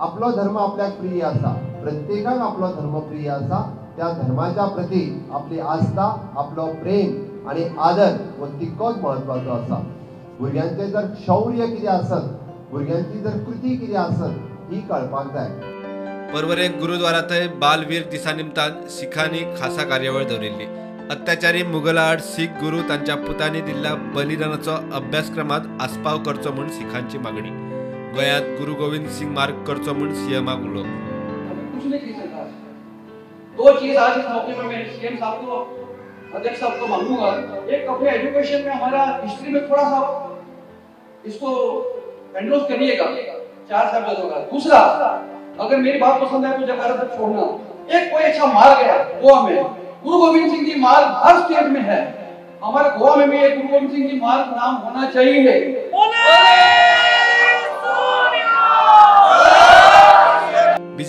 आपलो 0.00 0.30
धर्म 0.36 0.58
आपल्याक 0.58 0.98
प्रिय 1.00 1.22
आसा. 1.22 1.54
प्रत्येकाक 1.82 2.38
आपलो 2.38 2.66
धर्मप्रिय 2.66 3.28
असा 3.28 3.54
आसा 3.54 3.76
त्या 3.96 4.08
धर्माच्या 4.22 4.64
प्रती 4.64 5.28
आपली 5.34 5.60
आस्था 5.60 6.04
आपलो 6.38 6.66
प्रेम 6.82 7.48
आनी 7.48 7.64
आदर 7.80 8.16
हो 8.38 8.46
तितकोच 8.60 8.96
म्हत्वाचो 8.96 9.50
आसा 9.50 9.82
भुरग्यांचे 10.38 10.86
जर 10.86 11.06
शौर्य 11.26 11.66
कितें 11.66 11.88
आसत 11.88 12.28
भुरग्यांची 12.70 13.18
जर 13.18 13.38
कृती 13.44 13.76
कितें 13.76 13.96
आसत 13.98 14.72
ही 14.72 14.80
कळपाक 14.80 15.32
जाय 15.34 15.48
परवरे 16.34 16.68
गुरुद्वारा 16.68 17.20
थंय 17.20 17.46
बालवीर 17.60 18.02
दिसा 18.10 18.32
निमतान 18.32 18.72
शिखांनी 18.90 19.38
खासा 19.60 19.84
कार्यावळ 19.84 20.24
दवरिल्ली 20.24 20.64
अत्याचारी 21.10 21.62
मुघला 21.62 22.02
आड 22.02 22.20
सीख 22.20 22.48
गुरू 22.62 22.80
तांच्या 22.88 23.16
पुतांनी 23.16 23.60
दिल्ल्या 23.60 23.94
बलिदानाचो 24.14 24.70
अभ्यासक्रमात 24.94 25.60
आस्पाव 25.80 26.18
करचो 26.18 26.52
म्हूण 26.52 26.68
सिखांची 26.68 27.18
मागणी. 27.18 27.50
गोंयांत 28.14 28.58
गुरू 28.60 28.74
गोविंद 28.74 29.08
सिंग 29.08 29.32
मार्ग 29.34 29.54
करचो 29.64 29.94
म्हूण 29.94 30.12
सीएमाक 30.14 30.58
उलो 30.58 30.82
कुछ 31.80 31.90
नहीं 31.90 32.00
की 32.00 32.12
सरकार 32.12 32.48
दो 33.58 33.72
चीज़ 33.80 33.96
आज 33.98 34.18
इस 34.18 34.24
मौके 34.24 34.54
पर 34.54 34.64
मैं 34.64 34.80
सीएम 34.88 35.14
साहब 35.16 35.36
को, 35.44 35.54
अध्यक्ष 36.36 36.60
साहब 36.60 36.80
को 36.80 36.86
मांगूँगा। 36.86 37.30
एक, 37.74 37.88
अपने 37.88 38.10
एजुकेशन 38.10 38.62
में 38.64 38.72
हमारा 38.72 39.04
हिस्ट्री 39.22 39.52
में 39.52 39.70
थोड़ा 39.70 39.84
सा 39.84 40.00
इसको 41.26 41.48
एंडोस 42.36 42.68
करिएगा, 42.68 43.06
चार 43.70 43.88
शब्दों 43.94 44.28
का 44.30 44.40
दूसरा, 44.52 44.78
अगर 45.60 45.76
मेरी 45.78 45.98
बात 45.98 46.20
पसंद 46.22 46.46
है 46.46 46.58
तो 46.58 46.66
जगह 46.66 46.94
तक 46.96 47.16
छोड़ना। 47.16 47.48
एक, 47.90 48.12
कोई 48.12 48.22
अच्छा 48.22 48.46
मार्ग 48.52 48.86
है 48.86 49.20
गोवा 49.22 49.40
में। 49.42 49.56
गुरु 50.04 50.18
गोविंद 50.18 50.50
सिंह 50.50 50.64
जी 50.66 50.80
मार्ग 50.80 51.06
हर 51.24 51.40
स्टेट 51.40 51.66
में 51.68 51.80
है। 51.82 52.00
हमारे 52.64 52.96
गोवा 52.98 53.14
में 53.16 53.28
भी 53.30 53.38
गुरु 53.48 53.68
गोविंद 53.68 53.90
सिंह 53.90 54.08
जी 54.10 54.20
मार्ग 54.20 54.56
नाम 54.56 54.74
होना 54.76 55.10
चाहिए। 55.10 55.58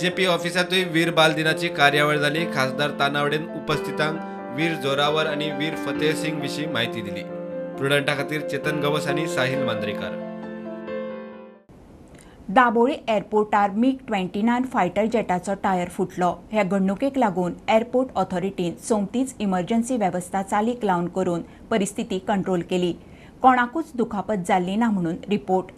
बीजेपी 0.02 0.24
ऑफिसातूय 0.26 0.82
वीर 0.92 1.10
बाल 1.14 1.32
दिनाची 1.32 1.68
कार्यावळ 1.68 2.16
जाली 2.18 2.44
खासदार 2.54 2.90
तानावडेन 3.00 3.42
उपस्थितांक 3.56 4.16
वीर 4.56 4.72
जोरावर 4.82 5.26
आणि 5.26 5.50
वीर 5.58 5.74
फतेह 5.84 6.14
सिंग 6.22 6.40
विशीं 6.40 6.66
माहिती 6.72 7.00
दिली. 7.00 7.22
प्रुडंटा 7.76 8.14
खातीर 8.14 8.40
चेतन 8.50 8.80
गवस 8.82 9.06
आनी 9.08 9.26
साहिल 9.26 9.62
मांद्रेकार. 9.64 10.16
दाबोळी 12.48 12.94
एअरपोर्टार 13.08 13.70
मीग 13.70 13.96
ट्वेंटी 14.06 14.42
नायन 14.42 14.64
फायटर 14.72 15.04
जेटाचो 15.12 15.54
टायर 15.62 15.88
फुटलो. 15.88 16.32
ह्या 16.52 16.62
घडणुकेक 16.62 17.18
लागून 17.18 17.52
एअरपोर्ट 17.68 18.08
ऑथॉरिटीन 18.14 18.74
सोमतीच 18.88 19.34
इमर्जन्सी 19.38 19.96
वेवस्था 19.96 20.42
चालीक 20.42 20.84
लावन 20.84 21.06
करून 21.06 21.42
परिस्थिती 21.70 22.18
कंट्रोल 22.18 22.62
केली. 22.70 22.92
कोणाकूच 23.42 23.92
दुखापत 23.94 24.44
जाल्ली 24.48 24.76
ना 24.76 24.90
म्हणून 24.90 25.16
रिपोर्ट 25.28 25.70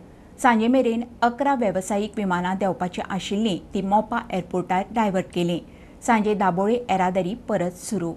सांजे 0.42 0.68
मेरेन 0.68 1.02
अकरा 1.22 1.54
वेवसायीक 1.54 2.12
विमानां 2.16 2.56
देंवपाची 2.56 3.02
आशिल्लीं 3.08 3.58
ती 3.74 3.82
मोपा 3.82 4.18
एअरपोर्टार 4.30 4.82
डायव्हर्ट 4.90 5.26
केली. 5.34 5.60
सांजे 6.02 6.34
दाबोळे 6.34 6.74
येरादारी 6.74 7.34
परत 7.48 7.70
सुरू. 7.70 8.12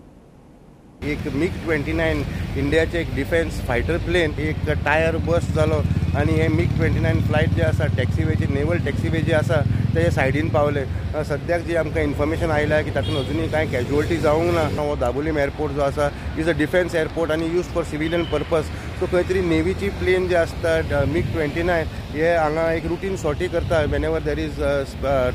एक 1.05 1.27
मिग 1.33 1.51
ट्वेंटी 1.65 1.93
नायन 1.93 2.23
इंडियाचे 2.57 2.99
एक 2.99 3.13
डिफेन्स 3.15 3.59
फायटर 3.67 3.97
प्लेन 4.05 4.31
एक 4.41 4.69
टायर 4.85 5.17
बस 5.27 5.51
जालो 5.55 5.81
आणि 6.17 6.33
हे 6.33 6.47
मिग 6.47 6.75
ट्वेंटी 6.77 6.99
नायन 6.99 7.19
फ्लायट 7.27 7.49
जे 7.55 7.61
आसा 7.63 7.85
टॅक्सीवे 7.97 8.35
नेवल 8.53 8.77
टॅक्सीवे 8.85 9.19
जी 9.21 9.31
आसा 9.33 9.61
तेजे 9.95 10.09
सायडीन 10.11 10.49
पावले. 10.49 10.83
सद्याक 11.27 11.61
जी 11.67 11.75
आमकां 11.75 12.03
इन्फॉर्मेशन 12.03 12.51
आयल्या 12.51 12.81
की 12.81 12.91
तातूंत 12.95 13.17
अजुनूय 13.17 13.47
कांय 13.47 13.65
कॅज्युअलिटी 13.71 14.17
जावंक 14.21 14.53
ना 14.55 14.81
हो 14.81 14.95
दाबोलीम 15.01 15.37
एअरपोर्ट 15.37 15.73
जो 15.73 15.81
आसा 15.81 16.09
इज 16.39 16.49
अ 16.49 16.53
डिफेन्स 16.57 16.95
एअरपोर्ट 16.95 17.31
आनी 17.31 17.47
use 17.53 17.65
for 17.73 17.83
civilian 17.91 18.23
purpose 18.31 18.63
so 18.99 19.05
खंय 19.11 19.23
तरी 19.29 19.41
नेवीची 19.47 19.89
प्लेन 19.99 20.27
जे 20.27 20.35
आसता 20.35 21.03
मिग 21.13 21.31
ट्वेंटी 21.33 21.63
नायन 21.63 21.87
हे 22.13 22.35
हांगा 22.35 22.71
एक 22.73 22.85
रुटीन 22.87 23.15
सॉर्टी 23.17 23.47
करता 23.55 23.81
whenever 24.03 24.21
there 24.23 24.39
is 24.39 24.59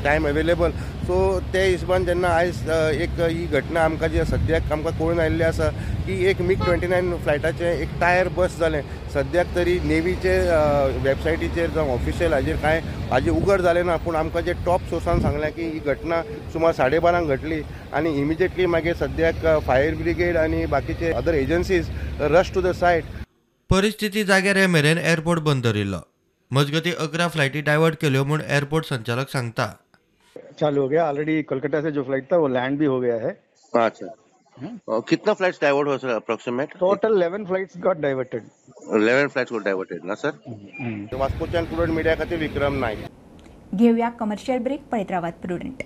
time 0.03 0.27
available 0.27 0.71
so 1.07 1.15
त्या 1.53 1.63
हिशोबान 1.63 2.05
जेन्ना 2.05 2.27
आयज 2.33 2.69
एक 3.03 3.19
ही 3.19 3.45
घटना 3.59 3.81
आमकां 3.85 4.09
जी 4.09 4.23
सद्याक 4.25 4.71
आमकां 4.71 4.91
कळून 4.99 5.19
आयिल्ली 5.19 5.43
आसा 5.43 5.67
की 6.05 6.13
एक 6.29 6.41
मीग 6.41 6.63
ट्वेंटी 6.63 6.87
नायन 6.87 7.15
फ्लायटाचें 7.23 7.65
एक 7.71 7.89
टायर 8.01 8.27
बस 8.37 8.57
जालें. 8.59 8.81
सद्याक 9.13 9.47
तरी 9.55 9.77
नेवीचे 9.85 10.37
वेबसायटीचेर 11.03 11.69
जावं 11.75 11.93
ऑफिशियल 11.93 12.33
हाजेर 12.33 12.55
कांय 12.63 12.79
हाजें 13.11 13.31
उगड 13.31 13.61
जालें 13.61 13.83
ना 13.85 13.95
पूण 14.05 14.15
आमकां 14.15 14.43
जे 14.43 14.53
टॉप 14.65 14.87
सोर्सान 14.89 15.21
सांगलें 15.21 15.51
की 15.53 15.69
ही 15.73 15.79
घटना 15.93 16.21
सुमार 16.53 16.73
साडे 16.79 16.99
बारांक 17.05 17.29
घडली 17.35 17.61
आनी 17.99 18.15
इमिजिएटली 18.21 18.65
मागीर 18.77 18.95
सद्याक 19.03 19.45
फायर 19.67 19.95
ब्रिगेड 19.95 20.37
आनी 20.37 20.65
बाकीचे 20.77 21.11
other 21.19 21.33
agencies 21.43 21.89
rush 22.37 22.53
to 22.55 22.61
the 22.61 22.75
site 22.79 23.21
परिस्थिती 23.69 24.23
जाग्यार 24.23 24.57
हे 24.57 24.67
मेरेन 24.79 24.97
एअरपोर्ट 24.97 25.41
बंद 25.43 25.63
दवरिल्लो 25.63 26.01
मजगती 26.51 26.91
अकरा 26.99 27.27
फ्लायटी 27.27 27.61
डायवर्ट 27.69 27.95
केल्यो 28.01 28.23
म्हूण 28.25 28.41
एअरपोर्ट 28.47 28.85
संचालक 28.85 29.29
सांगता. 29.29 29.73
चालू 30.59 30.81
हो 30.81 30.87
गया। 30.87 31.07
ऑलरेडी 31.09 31.41
कोलकाता 31.43 31.81
से 31.81 31.91
जो 31.91 32.03
फ़्लाइट 32.03 32.31
था 32.31 32.37
वो 32.37 32.47
लैंड 32.47 32.77
भी 32.79 32.85
हो 32.85 32.99
गया 32.99 33.15
है। 33.25 33.37
अच्छा। 33.73 34.13
और 34.89 35.01
कितना 35.09 35.33
फ्लाइट्स 35.33 35.61
डाइवर्ट 35.61 35.87
हुआ 35.87 35.97
sir 35.97 36.09
approximate 36.09 36.73
total 36.79 37.17
11 37.21 37.45
flights 37.47 37.77
got 37.81 37.97
diverted 37.99 38.43
eleven 38.95 39.27
flights 39.27 39.51
got 39.53 39.63
diverted 39.63 40.05
ना 40.05 40.15
सर 40.15 40.31
प्रुडंट 41.13 41.89
मीडिया 41.89 42.15
खातीर 42.15 42.39
विक्रम 42.39 42.73
नायक 42.83 43.07
घेऊया 43.75 44.09
कमर्शियल 44.19 44.59
ब्रेक 44.63 44.93
रावात 45.11 45.41
Prudent 45.41 45.83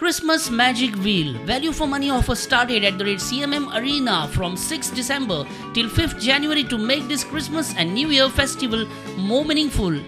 Christmas 0.00 0.48
Magic 0.48 0.94
Wheel. 1.04 1.34
Value 1.44 1.72
for 1.72 1.86
money 1.86 2.08
offer 2.08 2.34
started 2.34 2.84
at 2.84 2.96
the 2.96 3.04
rate 3.04 3.18
CMM 3.18 3.66
Arena 3.78 4.28
from 4.28 4.54
6th 4.54 4.94
December 4.94 5.44
till 5.74 5.90
5th 5.90 6.18
January 6.18 6.64
to 6.64 6.78
make 6.78 7.06
this 7.06 7.22
Christmas 7.22 7.74
and 7.76 7.92
New 7.92 8.08
Year 8.08 8.30
festival 8.30 8.86
more 9.18 9.44
meaningful. 9.44 10.00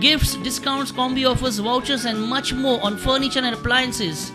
Gifts, 0.00 0.34
discounts, 0.38 0.90
combi 0.90 1.24
offers, 1.24 1.60
vouchers, 1.60 2.04
and 2.04 2.20
much 2.20 2.52
more 2.52 2.82
on 2.82 2.96
furniture 2.96 3.44
and 3.44 3.54
appliances. 3.54 4.32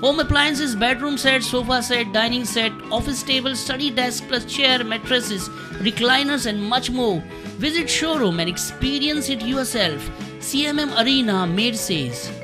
Home 0.00 0.18
appliances, 0.18 0.74
bedroom 0.74 1.16
set, 1.16 1.44
sofa 1.44 1.80
set, 1.80 2.12
dining 2.12 2.44
set, 2.44 2.72
office 2.90 3.22
table, 3.22 3.54
study 3.54 3.88
desk 3.92 4.26
plus 4.26 4.44
chair, 4.46 4.82
mattresses, 4.82 5.48
recliners, 5.78 6.46
and 6.46 6.60
much 6.60 6.90
more. 6.90 7.22
Visit 7.62 7.88
showroom 7.88 8.40
and 8.40 8.48
experience 8.48 9.28
it 9.28 9.42
yourself. 9.42 10.10
CMM 10.40 11.00
Arena, 11.00 11.46
Maid 11.46 11.76
says. 11.76 12.41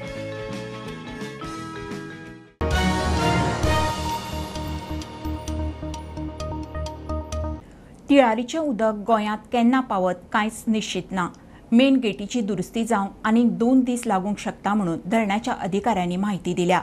तिळारीचें 8.10 8.58
उदक 8.58 9.02
गोंयांत 9.06 9.38
केन्ना 9.52 9.80
पावत 9.80 10.14
कांयच 10.32 10.64
निश्चित 10.66 11.10
ना. 11.10 11.28
Main 11.72 11.96
गेटीची 11.96 12.40
दुरुस्ती 12.40 12.84
जावंक 12.84 13.26
आनीक 13.26 13.50
दोन 13.58 13.80
दीस 13.80 14.06
लागूंक 14.06 14.38
शकता 14.38 14.74
म्हणून 14.74 14.98
धरणाच्या 15.06 15.54
अधिकाऱ्यांनी 15.54 16.16
म्हायती 16.16 16.54
दिल्या. 16.54 16.80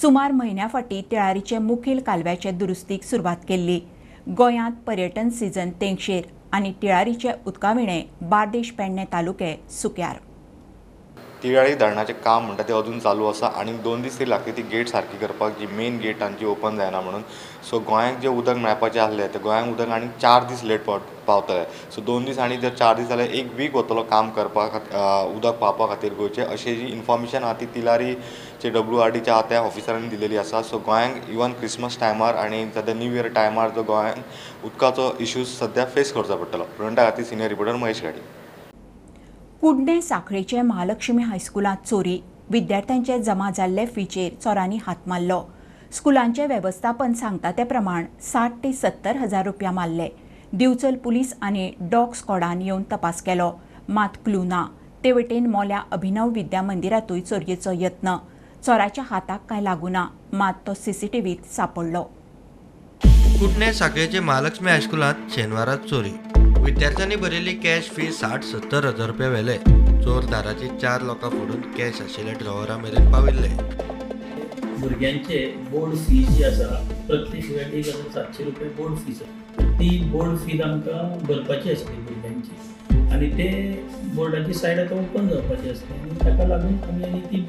सुमार 0.00 0.32
म्हयन्या 0.32 0.66
फाटीं 0.66 1.02
तिळारीचे 1.10 1.58
मुखेल 1.58 2.00
कालव्याचे 2.00 2.50
दुरुस्तीक 2.50 3.02
सुरवात 3.02 3.36
केल्ली. 3.48 3.80
गोंयांत 4.28 4.72
पर्यटन 4.86 5.28
सिजन 5.28 5.70
तेंगशेर 5.80 6.22
आनी 6.52 6.72
तिळारीचे 6.82 7.30
उदकाविणे 7.46 8.02
बार्देश 8.22 8.70
पेडणे 8.70 9.04
तालुके 9.12 9.54
सुक्यार. 9.70 10.16
तिळाळी 11.42 11.74
धरणाचें 11.74 12.12
काम 12.24 12.44
म्हणटा 12.46 12.62
तें 12.68 12.74
अजून 12.74 12.98
चालू 13.00 13.26
आसा 13.26 13.46
आनी 13.60 13.72
दोन 13.82 14.02
दीस 14.02 14.18
तरी 14.18 14.30
लागता 14.30 14.56
ती 14.56 14.62
गेट 14.72 14.88
सारकी 14.88 15.18
करपाक 15.18 15.58
जी 15.58 15.66
मेन 15.76 15.98
गेट 16.02 16.20
तांची 16.20 16.44
ओपन 16.46 16.76
जायना 16.76 17.00
म्हणून. 17.00 17.22
सो 17.70 17.78
गोंयांक 17.88 18.18
जें 18.20 18.28
उदक 18.28 18.56
मेळपाचें 18.56 19.00
आसलें 19.00 19.26
तें 19.34 19.40
गोंयांक 19.42 19.72
उदक 19.72 19.90
आनी 19.92 20.06
चार 20.22 20.44
दीस 20.48 20.62
लेट 20.64 20.84
पाव 20.84 20.98
पावतलें. 21.26 21.64
सो 21.94 22.00
दोन 22.02 22.24
दीस 22.24 22.38
आनी 22.38 22.56
जर 22.56 22.74
चार 22.74 22.96
दीस 22.96 23.08
जाल्यार 23.08 23.28
एक 23.28 23.52
वीक 23.56 23.74
वतलो 23.76 24.02
काम 24.10 24.30
करपा 24.30 24.66
खातीर 24.72 25.36
उदक 25.36 25.58
पावपा 25.60 25.86
खातीर 25.86 26.14
गोंयचें. 26.14 26.42
अशी 26.44 26.74
जी 26.76 26.86
इन्फॉर्मेशन 26.92 27.44
आहा 27.44 27.52
ती 27.60 27.66
तिलारीचे 27.74 28.70
डब्ल्यू 28.70 28.98
आर 29.00 29.10
डीच्या 29.10 29.40
त्या 29.48 29.60
ऑफिसरांनी 29.60 30.08
दिलेली 30.08 30.36
आसा. 30.36 30.62
सो 30.62 30.78
गोंयांक 30.86 31.30
इवन 31.30 31.52
क्रिसमस 31.60 31.98
टायमार 32.00 32.34
आनी 32.36 32.64
सद्या 32.74 32.94
न्यू 32.94 33.12
इयर 33.14 33.28
टायमार 33.34 33.70
जो 33.76 33.82
गोंयांक 33.82 34.64
उदकाचो 34.64 35.12
इश्यूज 35.20 35.46
सद्या 35.58 35.84
फेस 35.94 36.12
करचो 36.12 36.36
पडटलो. 36.36 36.64
प्रुडंटा 36.76 37.04
खातीर 37.10 37.24
सिनियर 37.24 37.48
रिपोर्टर 37.48 37.76
महेश 37.76 38.02
गाडी. 38.02 38.20
कुडणे 39.60 40.00
साखळेचे 40.02 40.60
महालक्ष्मी 40.62 41.22
हायस्कुलांत 41.22 41.86
चोरी. 41.86 42.18
विद्यार्थ्यांचे 42.50 43.18
जमा 43.22 43.50
जाल्ले 43.56 43.86
फीचेर 43.86 44.34
चोरांनी 44.42 44.78
हात 44.86 45.08
मारलो. 45.08 45.40
स्कुलांचे 45.92 46.46
वेवस्थापन 46.46 47.12
सांगता 47.12 47.50
ते 47.52 47.64
प्रमाण 47.64 48.04
साठ 48.22 48.52
ते 48.64 48.72
सत्तर 48.72 49.16
हजार 49.16 49.44
रुपया 49.44 49.70
मारले. 49.72 50.08
दिवचल 50.52 50.96
पुलीस 50.96 51.34
आनी 51.42 51.70
डॉग 51.80 52.12
स्कॉडान 52.14 52.62
येवन 52.62 52.82
तपास 52.92 53.22
केलो. 53.22 53.50
मात 53.88 54.16
क्लू 54.24 54.42
ना 54.44 54.64
ते 55.04 55.12
वटेन 55.12 55.46
मोल्या 55.46 55.82
अभिनव 55.92 56.28
विद्या 56.28 56.62
मंदिरांतूय 56.62 57.20
चोरयेचो 57.20 57.72
यत्न. 57.74 58.16
चोराच्या 58.66 59.04
हाताक 59.10 59.44
कांय 59.48 59.62
लागुना? 59.62 60.06
मात 60.32 60.66
तो 60.66 60.74
सीसीटीव्हीत 60.74 61.52
सांपडलो. 61.56 62.02
कुडणे 63.40 63.72
साखळेचे 63.72 64.20
महालक्ष्मी 64.20 64.70
हायस्कुलांत 64.70 65.30
शेनवारात 65.30 65.88
चोरी. 65.90 66.10
विद्यार्थ्यांनी 66.68 67.16
भरिल्ली 67.16 67.52
कॅश 67.64 67.88
फी 67.96 68.10
साठ 68.12 68.42
सत्तर 68.44 68.84
हजार 68.84 69.06
रुपया 69.08 69.28
व्हेले 69.28 69.52
चोर 70.04 70.24
दाराची 70.30 70.66
चार 70.80 71.02
लोकां 71.02 71.30
फोडून 71.30 71.60
कॅश 71.76 72.00
आशिल्ल्या 72.02 72.34
ड्रॉवरा 72.40 72.76
मेरेन 72.78 73.10
पाविल्ले. 73.12 73.48
भुरग्यांचे 74.80 75.38
बोर्ड 75.70 75.94
फी 76.06 76.18
जी 76.24 76.44
आसा 76.44 76.66
प्रत्येक 77.08 77.50
वेळी 77.50 77.78
एक 77.78 78.12
सातशे 78.14 78.44
रुपया 78.44 78.68
बोर्ड 78.76 78.98
फीज 79.06 79.20
ती 79.78 79.88
बोर्ड 80.12 80.36
फी 80.44 80.60
आमकां 80.62 81.08
भरपाची 81.26 81.70
आसली 81.72 81.96
भुरग्यांची 82.02 83.00
आनी 83.14 83.30
ते 83.38 83.48
बोर्डाची 84.14 84.54
सायड 84.60 84.80
आतां 84.80 84.98
ओपन 84.98 85.28
जावपाची 85.28 85.70
आसली 85.70 86.00
आनी 86.00 86.24
ताका 86.24 86.48
लागून 86.48 86.78
आमी 86.88 87.04
आनी 87.04 87.20
ती 87.32 87.44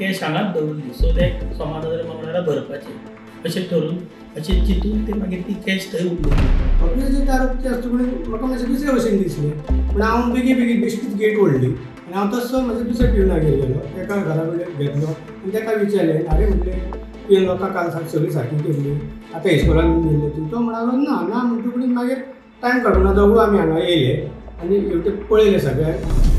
कॅश 0.00 0.22
हांगाच 0.22 0.54
दवरली 0.54 0.94
सो 1.00 1.16
ते 1.16 1.30
सोमार 1.56 1.86
हजार 1.86 2.04
मंगळारा 2.06 2.40
भरपाचे 2.52 3.00
अशें 3.44 3.62
ठरून 3.70 3.98
अशें 4.36 4.64
चिंतून 4.66 5.06
ते 5.06 5.18
मागीर 5.18 5.40
ती 5.48 5.54
कॅश 5.66 5.92
थंय 5.92 6.65
उरली 6.82 7.02
ऑब्वियसली 7.02 7.28
आरोप 7.28 7.66
आसता 7.66 7.88
पूण 7.88 8.00
म्हाका 8.28 8.46
मातशें 8.46 8.68
दुसरे 8.68 8.92
भशेन 8.92 9.22
दिसलें. 9.22 9.50
पूण 9.92 10.02
हांव 10.02 10.32
बेगी 10.34 10.54
बेगीन 10.54 10.80
बेश्टीच 10.80 11.14
गेट 11.18 11.38
ओडली 11.40 11.66
आनी 11.66 12.14
हांव 12.14 12.30
तसो 12.32 12.60
म्हाज्या 12.60 12.84
दुसऱ्या 12.86 13.10
ट्युनागेर 13.14 13.54
गेलो. 13.60 13.80
एका 14.00 14.16
घरा 14.16 14.44
कडेन 14.44 14.78
घेतलो 14.78 15.06
आनी 15.06 15.52
ताका 15.54 15.72
विचारलें? 15.80 16.26
आरे 16.32 16.46
म्हटलें 16.46 16.90
तुवें 17.28 17.46
लोकां 17.46 17.68
काल 17.74 17.90
सारकी 17.90 18.10
सगळी 18.16 18.30
सारकी 18.32 18.56
केल्ली 18.62 18.92
आतां 19.34 19.52
इस्कॉलान 19.52 20.00
गेल्ले 20.02 20.28
तूं. 20.36 20.46
तो 20.52 20.58
म्हणालो 20.58 20.96
ना 20.96 21.20
ना 21.28 21.42
म्हणटकूच 21.42 21.84
मागीर 21.96 22.18
टायम 22.62 22.78
काडून 22.84 23.14
दोगू 23.14 23.38
आमी 23.38 23.58
हांगा 23.58 23.78
येयले 23.78 24.14
आनी 24.62 24.76
हेवटें 24.76 25.16
पळयलें 25.30 25.58
सगळें 25.60 25.98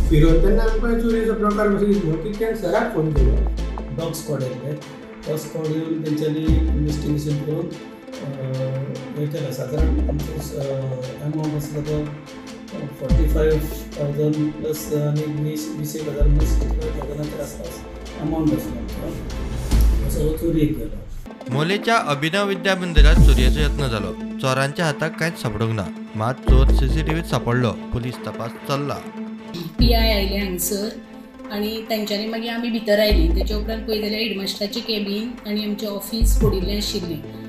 फिरोन. 0.10 0.41
तेन्ना 0.43 0.63
आमकां 0.63 1.00
चोरीचो 1.02 1.34
प्रकार 1.34 1.76
कसो 1.76 1.86
दिसलो 1.86 2.15
की 2.23 2.39
तेणें 2.39 2.56
सराक 2.62 2.93
फोन 2.93 3.12
केलो. 3.13 3.36
डॉग 3.97 4.13
स्कॉड 4.21 4.41
येयले 4.43 4.73
तो. 5.28 5.38
स्कॉड 5.38 5.65
येवन 5.76 6.02
तेंच्यांनी 6.06 6.45
इन्वेस्टिगेशन 6.45 7.43
करून 7.45 7.65
हे 8.08 9.26
केलें 9.32 9.52
सादारण 9.54 9.98
एमावंट 10.00 11.56
आसलो 11.56 11.82
तो 11.88 11.98
फोर्टी 13.00 13.26
फायव 13.34 13.58
थावजंड 13.96 14.52
प्लस 14.60 14.84
आनी 14.96 15.24
वीस 15.41 15.67
वीस 15.78 15.96
एक 15.96 16.08
हजार 16.10 16.28
वीस 16.28 16.54
थावजंडाच्या 16.62 17.43
आसपास 17.43 17.80
अमावंट 18.22 18.54
आसलो 18.54 20.08
असो 20.08 20.36
चोरयेक 20.38 20.78
गेलो 20.78 21.54
मोलेच्या 21.54 21.98
अभिनव 22.13 22.48
विद्या 22.48 22.76
मंदिरात 22.76 23.15
चोरयेचो 23.26 23.60
यत्न 23.60 23.88
जालो 23.89 24.12
चोरांच्या 24.41 24.86
हाताक 24.86 25.20
कांयच 25.20 25.41
सापडूंक 25.41 25.72
ना. 25.76 25.84
मात 26.15 26.50
चोर 26.50 26.72
सीसीटीव्हीत 26.80 27.30
सापडलो. 27.30 27.72
पुलीस 27.93 28.15
तपास 28.26 28.52
चल्ला. 28.67 28.98
पी 29.80 29.91
आय 29.93 30.12
आयले 30.13 30.38
हांगसर 30.38 31.52
आनी 31.52 31.82
तांच्यांनी 31.89 32.28
मागीर 32.28 32.52
आमी 32.52 32.70
भितर 32.70 33.00
आयली 33.00 33.28
तेच्या 33.36 33.58
उपरांत 33.58 33.84
पळय 33.88 34.02
जाल्यार 34.02 34.22
हेडमास्टराचें 34.22 34.82
कॅबीन 34.88 35.30
आनी 35.48 35.63
आमचें 35.65 35.88
ऑफीस 35.88 36.39
फोडिल्लें 36.41 36.78
आशिल्लें 36.78 37.46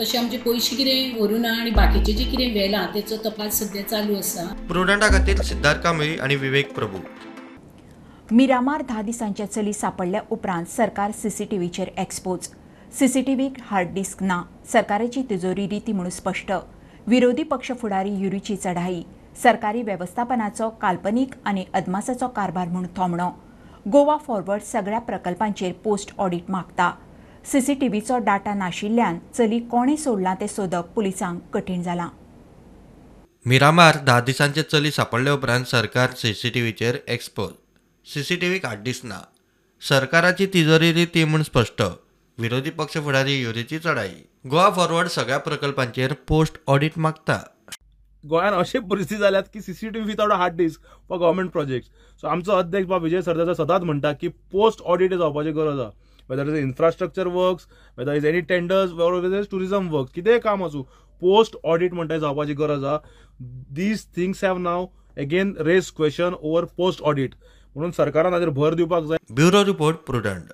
तशें 0.00 0.18
आमचे 0.18 0.36
पयशे 0.38 0.76
कितें 0.76 1.18
व्हरूं 1.18 1.38
ना 1.38 1.50
आनी 1.60 1.70
बाकीचें 1.70 2.16
जें 2.16 2.30
कितें 2.30 2.52
व्हेलां 2.52 2.84
तेचो 2.92 3.16
तपास 3.24 3.58
सद्या 3.60 3.82
चालू 3.88 4.14
आसा 4.18 4.44
प्रुडंटा 4.68 5.08
खातीर 5.08 5.40
सिद्धार्थ 5.48 5.82
कांबळी 5.82 6.16
आनी 6.24 6.36
विवेक 6.36 6.72
प्रभू. 6.74 6.98
मिरामार 8.32 8.82
धा 8.88 9.02
दिसांचे 9.02 9.46
चली 9.46 9.72
सापडल्या 9.72 10.20
उपरांत 10.30 10.66
सरकार 10.76 11.10
सीसीटीव्हीचेर 11.12 11.88
एक्सपोज 11.98 12.48
सीसीटीव्हीक 12.98 13.58
हार्ड 13.70 13.92
डिस्क 13.94 14.22
ना 14.22 14.42
सरकाराची 14.72 15.22
तिजोरी 15.30 15.66
रीती 15.68 15.92
म्हणून 15.92 16.10
स्पश्ट 16.10 16.52
विरोधी 17.06 17.42
पक्ष 17.42 17.72
फुडारी 17.80 18.14
युरीची 18.22 18.56
चढाई 18.56 19.02
सरकारी 19.42 19.82
वेवस्थापनाचो 19.82 20.70
काल्पनीक 20.82 21.34
आनी 21.44 21.64
अदमासाचो 21.74 22.28
कारभार 22.36 22.68
म्हूण 22.68 22.86
थोमणो. 22.96 23.28
गोवा 23.92 24.16
फॉरवर्ड 24.26 24.62
सगळ्या 24.62 24.98
प्रकल्पांचेर 24.98 25.72
पोस्ट 25.84 26.14
ऑडिट 26.18 26.50
मागता. 26.50 26.90
सीसीटीव्हीचो 27.44 28.18
डाटा 28.24 28.52
नाशिल्ल्यान 28.54 29.18
चली 29.34 29.58
कोणें 29.70 29.96
सोडलां 29.96 30.34
तें 30.40 30.46
सोदप 30.46 30.88
पुलिसांक 30.94 31.40
कठीण 31.54 31.82
जालां 31.82 32.08
मिरामार 33.46 33.96
धा 34.06 34.18
दिसांचे 34.20 34.62
चली 34.62 34.90
सापडले 34.90 35.30
उपरांत 35.30 35.64
सरकार 35.66 36.10
सीसीटीव्हीचेर 36.16 36.98
एक्सपोज. 37.08 37.52
सीसीटीव्हीक 38.06 38.66
हाड्डीस 38.66 39.00
ना 39.04 39.20
सरकाराची 39.82 40.46
तिजोरी 40.54 40.92
रीती 40.92 41.24
म्हूण 41.24 41.42
स्पश्ट 41.42 41.82
विरोधी 42.38 42.70
पक्ष 42.70 42.98
फुडारी 43.04 43.40
युरीची 43.40 43.78
चढाई. 43.78 44.08
गोवा 44.50 44.68
फॉरवर्ड 44.76 45.08
सगळ्या 45.08 45.38
प्रकल्पांचेर 45.38 46.12
पोस्ट 46.28 46.58
ऑडिट 46.66 46.98
मागता. 46.98 47.38
गोंयांत 48.24 48.56
अशी 48.58 48.78
परिस्थिती 48.78 49.20
जाल्यात 49.20 49.42
की 49.54 49.60
CCTV 49.60 50.10
without 50.10 50.32
hard 50.32 50.56
disk 50.56 50.80
for 51.08 51.18
government 51.18 51.50
project 51.50 51.86
so 52.22 52.28
आमचो 52.28 52.52
अध्यक्ष 52.52 52.88
बाब 52.88 53.02
विजय 53.02 53.22
सरदेसाय 53.22 53.54
सदांच 53.54 53.82
म्हणटा 53.82 54.12
की 54.12 54.28
पोस्ट 54.52 54.82
ऑडिट 54.82 55.14
जावपाची 55.14 55.52
गरज 55.52 55.80
आसा 55.80 55.90
whether 56.30 56.48
is 56.48 56.62
infrastructure 56.62 57.26
works 57.34 57.66
whether 57.98 58.14
is 58.14 58.26
any 58.26 58.40
tenders 58.52 58.92
whether 58.92 59.38
is 59.38 59.46
tourism 59.50 59.88
work 59.92 60.10
कितेंय 60.14 60.38
काम 60.38 60.64
आसूं 60.64 60.82
पोस्ट 61.22 61.56
ऑडिट 61.64 61.94
म्हणटा 61.94 62.18
जावपाची 62.18 62.54
गरज 62.54 62.84
आसा 62.84 62.98
these 63.74 64.04
things 64.16 64.44
have 64.44 64.58
now 64.58 64.86
again 65.18 65.54
raise 65.66 65.90
question 65.96 66.34
over 66.40 66.64
post 66.76 67.02
audit 67.02 67.34
म्हणून 67.76 67.90
सरकारान 67.96 68.32
हाजेर 68.32 68.48
भर 68.50 68.74
दिवपाक 68.74 69.04
जाय. 69.04 69.18
ब्युरो 69.34 69.64
रिपोर्ट 69.64 69.96
प्रुडंट 70.06 70.52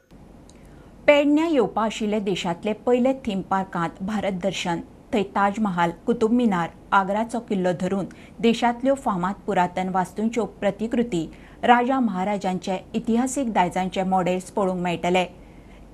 पेडण्यां 1.07 1.49
येवपा 1.51 1.85
आशिल्ले 1.85 2.19
देशांतले 2.21 2.73
पयले 2.87 3.13
थीम 3.27 3.41
पार्कांत 3.51 4.03
भारत 4.07 4.41
दर्शन. 4.43 4.81
थंय 5.13 5.23
ताज 5.35 5.59
महाल 5.63 5.91
कुतुब 6.07 6.33
मिनार 6.33 6.69
आग्राचो 6.93 7.41
किल्लो 7.49 7.73
धरून 7.81 8.07
देशांतल्यो 8.43 8.95
फामाद 9.05 9.35
पुरातन 9.47 9.89
वास्तूंच्यो 9.95 10.45
प्रतिकृती 10.61 11.25
राजा 11.63 12.01
महाराजांचे 12.01 12.79
इतिहासीक 12.95 13.53
दायजांचे 13.53 14.03
मॉडेल्स 14.03 14.51
पळोवंक 14.51 14.83
मेळटले. 14.83 15.27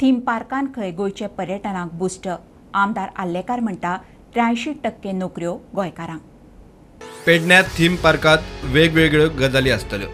थीम 0.02 0.18
पार्कान 0.20 0.66
खंय 0.76 0.90
गोंयचे 0.90 1.26
पर्यटनाक 1.26 1.90
बुस्ट 1.98 2.28
आमदार 2.74 3.08
आल्लेकार 3.22 3.60
म्हणटा 3.60 3.96
त्र्यायंशी 4.32 4.72
टक्के 4.84 5.12
नोकऱ्यो 5.12 5.52
गोंयकारांक. 5.74 6.20
पेडण्यात 7.26 7.64
थीम 7.76 7.94
पार्कात 7.96 8.38
वेगवेगळ्यो 8.64 9.28
गजाली 9.38 9.70
आसतल्यो. 9.70 10.08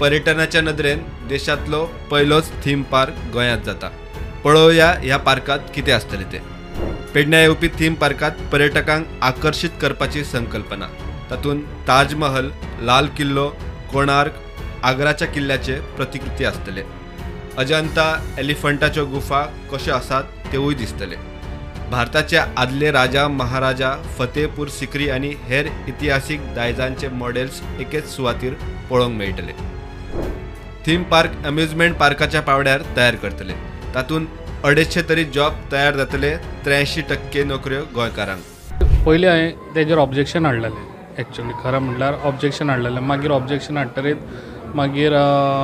पर्यटनाच्या 0.00 0.62
नदरेन 0.62 1.02
देशातलो 1.28 1.84
पहिलोच 2.10 2.52
थीम 2.64 2.82
पार्क 2.82 3.14
गोंयांत 3.32 3.62
जाता. 3.62 3.90
पळोवया 4.44 4.92
ह्या 5.02 5.18
पार्कात 5.18 5.58
कितें 5.74 5.92
आसतलें 5.92 6.32
तें. 6.32 6.40
पेडण्या 7.14 7.40
येवपी 7.40 7.68
थीम 7.68 7.94
पार्कात 7.94 8.48
पर्यटकांक 8.52 9.06
आकर्शीत 9.20 9.80
करपाची 9.82 10.24
संकल्पना. 10.24 10.88
तातूंत 11.30 11.62
ताजमहल 11.88 12.50
लाल 12.80 13.08
किल्लो 13.16 13.50
कोणार्क 13.92 14.32
आग्राच्या 14.82 15.28
किल्ल्याचे 15.28 15.80
प्रतिकृती 15.96 16.44
आसतले. 16.44 16.82
अजंता 17.58 18.04
एलिफंटाच्यो 18.38 19.04
गुफा 19.06 19.40
कश्यो 19.72 19.94
आसात 19.94 20.22
तेवूय 20.52 20.74
दिसतले. 20.74 21.16
भारताचे 21.90 22.36
आदले 22.36 22.90
राजा 22.92 23.26
महाराजा 23.28 23.90
फतेहपूर 24.18 24.68
सिक्री 24.68 25.08
आनी 25.10 25.28
हेर 25.48 25.66
इतिहासीक 25.88 26.40
दायजांचे 26.54 27.08
मॉडेल्स 27.20 27.60
एकेच 27.80 28.08
सुवातीर 28.14 28.52
पळोवंक 28.90 29.16
मेळटले 29.18 29.52
थीम 30.86 31.02
पार्क 31.10 31.44
अम्युजमेंट 31.46 31.96
पार्काच्या 31.96 32.40
पावड्यार 32.42 32.82
तयार 32.96 33.14
करतले. 33.22 33.52
तातूंत 33.94 34.26
अडेचशे 34.64 35.02
तरी 35.08 35.24
जॉब 35.34 35.52
तयार 35.72 35.96
जातले 35.96 36.34
त्र्याऐंशी 36.64 37.00
टक्के 37.10 37.44
नोकऱ्यो 37.44 37.82
गोंयकारांक. 37.94 38.42
पयलीं 39.06 39.28
हांवें 39.28 39.74
तेजेर 39.74 39.98
ऑब्जेक्शन 39.98 40.46
हाडलेलें 40.46 40.82
एक्चुली 41.18 41.52
खरें 41.64 41.78
म्हणल्यार 41.78 42.14
ऑब्जेक्शन 42.24 42.70
हाडलेलें 42.70 43.00
मागीर 43.00 43.30
ऑब्जेक्शन 43.30 43.76
हाडटरीत 43.76 44.16
मागीर 44.74 45.12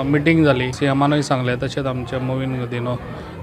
मिटींग 0.07 0.45
जाली 0.45 0.73
सी 0.73 0.87
एमानूय 0.87 1.23
सांगलें 1.23 1.57
तशेंच 1.63 1.87
आमच्या 1.87 2.19
मोवीन 2.19 2.55
गदिनो 2.61 2.95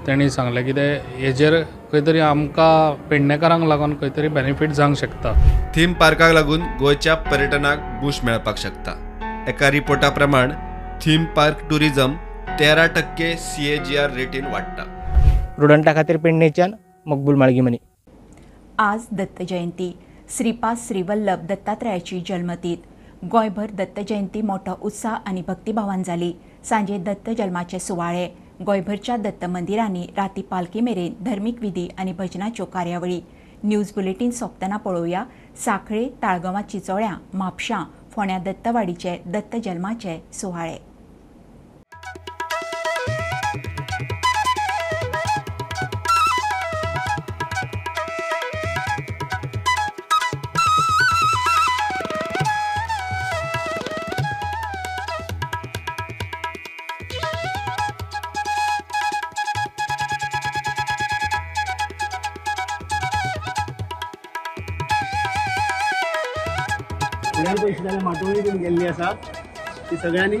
तेणी 0.06 0.28
सांगलें 0.30 0.64
कितें 0.64 1.18
हेजेर 1.18 1.54
खंय 1.92 2.00
तरी 2.06 2.20
आमकां 2.20 2.94
पेडणेकारांक 3.10 3.64
लागून 3.68 3.94
खंय 4.00 4.10
तरी 4.16 4.28
बेनिफीट 4.28 4.70
जावंक 4.70 4.96
शकता. 4.96 5.32
थीम 5.76 5.92
पार्काक 6.00 6.32
लागून 6.32 6.62
गोंयच्या 6.80 7.14
पर्यटनाक 7.14 7.78
बूश 8.02 8.20
मेळपाक 8.24 8.58
शकता. 8.58 8.94
एका 9.48 9.70
रिपोर्टा 9.70 10.08
प्रमाण 10.10 10.52
थीम 11.04 11.24
पार्क 11.36 11.68
टुरिझम 11.70 12.14
तेरा 12.60 12.86
टक्के 12.96 13.34
सी 13.38 13.68
ए 13.72 13.76
जी 13.86 13.96
आर 13.96 14.10
रेटीन 14.16 14.46
वाडटा. 14.52 14.84
प्रुडंटा 15.56 15.94
खातीर 15.94 16.16
पेडणेच्यान 16.16 16.72
मकबूल 17.06 17.34
माळगीमनी 17.34 17.78
आज 18.78 19.06
दत्त 19.12 19.42
जयंती. 19.48 19.96
श्रीपाद 20.36 20.76
श्रीवल्लभ 20.78 21.46
दत्तात्रयाची 21.48 22.20
जल्मतीत 22.28 22.78
गोंयभर 23.24 23.70
दत्त 23.70 23.98
जयंती 24.08 24.40
मोठो 24.42 24.72
उत्साह 24.82 25.14
आनी 25.26 25.42
भक्तिभावान 25.46 26.02
जाली 26.02 26.32
सांजे 26.64 26.98
दत्त 26.98 27.30
जल्माचे 27.38 27.78
सुवाळे. 27.78 28.26
गोंयभरच्या 28.66 29.16
दत्त 29.16 29.44
मंदिरांनी 29.44 30.06
राती 30.16 30.42
पालखी 30.42 30.80
मेरेन 30.80 31.14
धर्मीक 31.24 31.60
विधी 31.60 31.88
आनी 31.98 32.12
भजनाच्यो 32.12 32.66
कार्यावळी. 32.66 33.20
न्यूज 33.64 33.92
बुलेटीन 33.94 34.30
सोंपतना 34.30 34.76
पळोवया 34.76 35.24
साखळे 35.64 36.06
ताळगांवां 36.22 36.62
चिंचोळ्या 36.62 37.14
म्हापशां 37.34 37.84
फोण्या 38.10 38.38
दत्तवाडीचे 38.38 39.16
दत्त 39.26 39.56
जल्माचे 39.64 40.18
सुवाळे. 40.32 40.78
करतात. 69.12 69.90
ती 69.90 69.96
सगळ्यांनी 69.96 70.36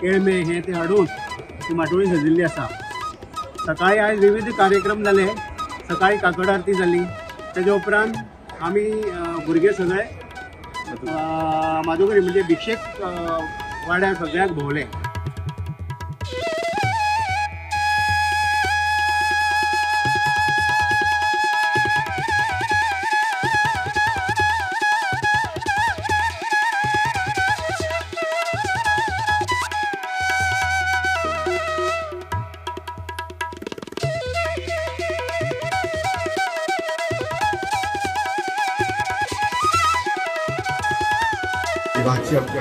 केळमे 0.00 0.32
हे 0.42 0.60
ते 0.66 0.72
हाडून 0.72 1.04
ती 1.68 1.74
माटोळी 1.74 2.06
सजिल्ली 2.06 2.42
आसा 2.42 2.66
सकाळी 3.66 3.98
आयज 3.98 4.24
विविध 4.24 4.48
कार्यक्रम 4.58 5.02
जाले 5.04 5.26
सकाळी 5.90 6.16
काकड 6.18 6.48
आरती 6.50 6.74
जाली 6.74 7.02
तेज्या 7.56 7.74
उपरांत 7.74 8.14
आमी 8.62 8.90
भुरगे 9.46 9.72
सगळे 9.72 10.02
माधुकरी 11.86 12.20
म्हणजे 12.20 12.42
भिक्षेक 12.48 12.78
वाड्यार 13.88 14.14
सगळ्याक 14.14 14.50
भोंवले. 14.50 14.84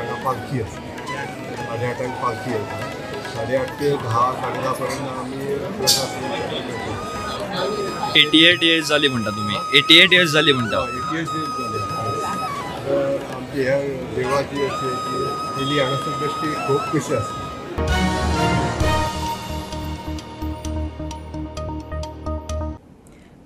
हांगा 0.02 0.16
पालखी 0.24 0.62
आसता 0.62 1.66
साडे 1.66 1.86
आठांक 1.86 2.14
पालखी 2.24 2.52
येता 2.52 2.78
साडे 3.34 3.56
आठ 3.56 3.70
ते 3.80 3.90
धा 3.96 4.32
साडे 4.42 4.62
धा 4.62 4.72
पर्यंत 4.72 5.10
आमी 5.10 5.56
प्रसाद 5.78 6.10
एटी 8.18 8.44
एट 8.46 8.64
इयर्स 8.64 8.88
जाली 8.88 9.08
म्हणटा 9.08 9.30
तुमी 9.30 9.56
एटी 9.78 9.98
एट 9.98 10.14
इयर्स 10.14 10.32
जाली 10.32 10.52
म्हणटा 10.52 10.86
तर 12.86 13.18
आमची 13.36 13.64
ह्या 13.64 13.78
देवाची 14.16 14.66
अशी 14.66 14.86
आहे 14.86 14.96
की 14.96 15.16
गेली 15.60 15.80
बेश्टी 16.20 16.54
खूब 16.68 16.98
कशी 16.98 17.16
आसता 17.16 17.50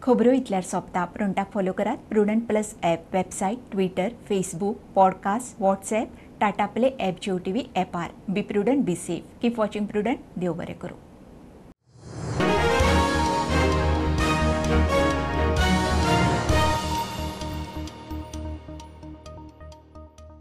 खबरो 0.01 0.31
इतल्यार 0.31 0.61
सोंपता 0.61 1.03
प्रुडंटाक 1.05 1.51
फॉलो 1.53 1.71
करात. 1.71 1.97
Prudent 2.09 2.45
plus 2.47 2.73
app 2.83 3.15
website 3.15 3.57
Twitter 3.71 4.09
Facebook 4.29 4.77
podcast 4.95 5.55
WhatsApp 5.59 6.07
Tata 6.39 6.65
play 6.65 6.89
app 6.99 7.19
Jio 7.21 7.37
T 7.37 7.51
V 7.51 7.65
ॲपार 7.77 8.11
be 8.29 8.41
Prudent 8.41 8.85
be 8.85 8.95
safe. 8.95 9.23
Keep 9.41 9.59
watching 9.59 9.87
Prudent. 9.87 10.19
देव 10.37 10.53
बरें 10.53 10.77
करूं. 10.79 10.97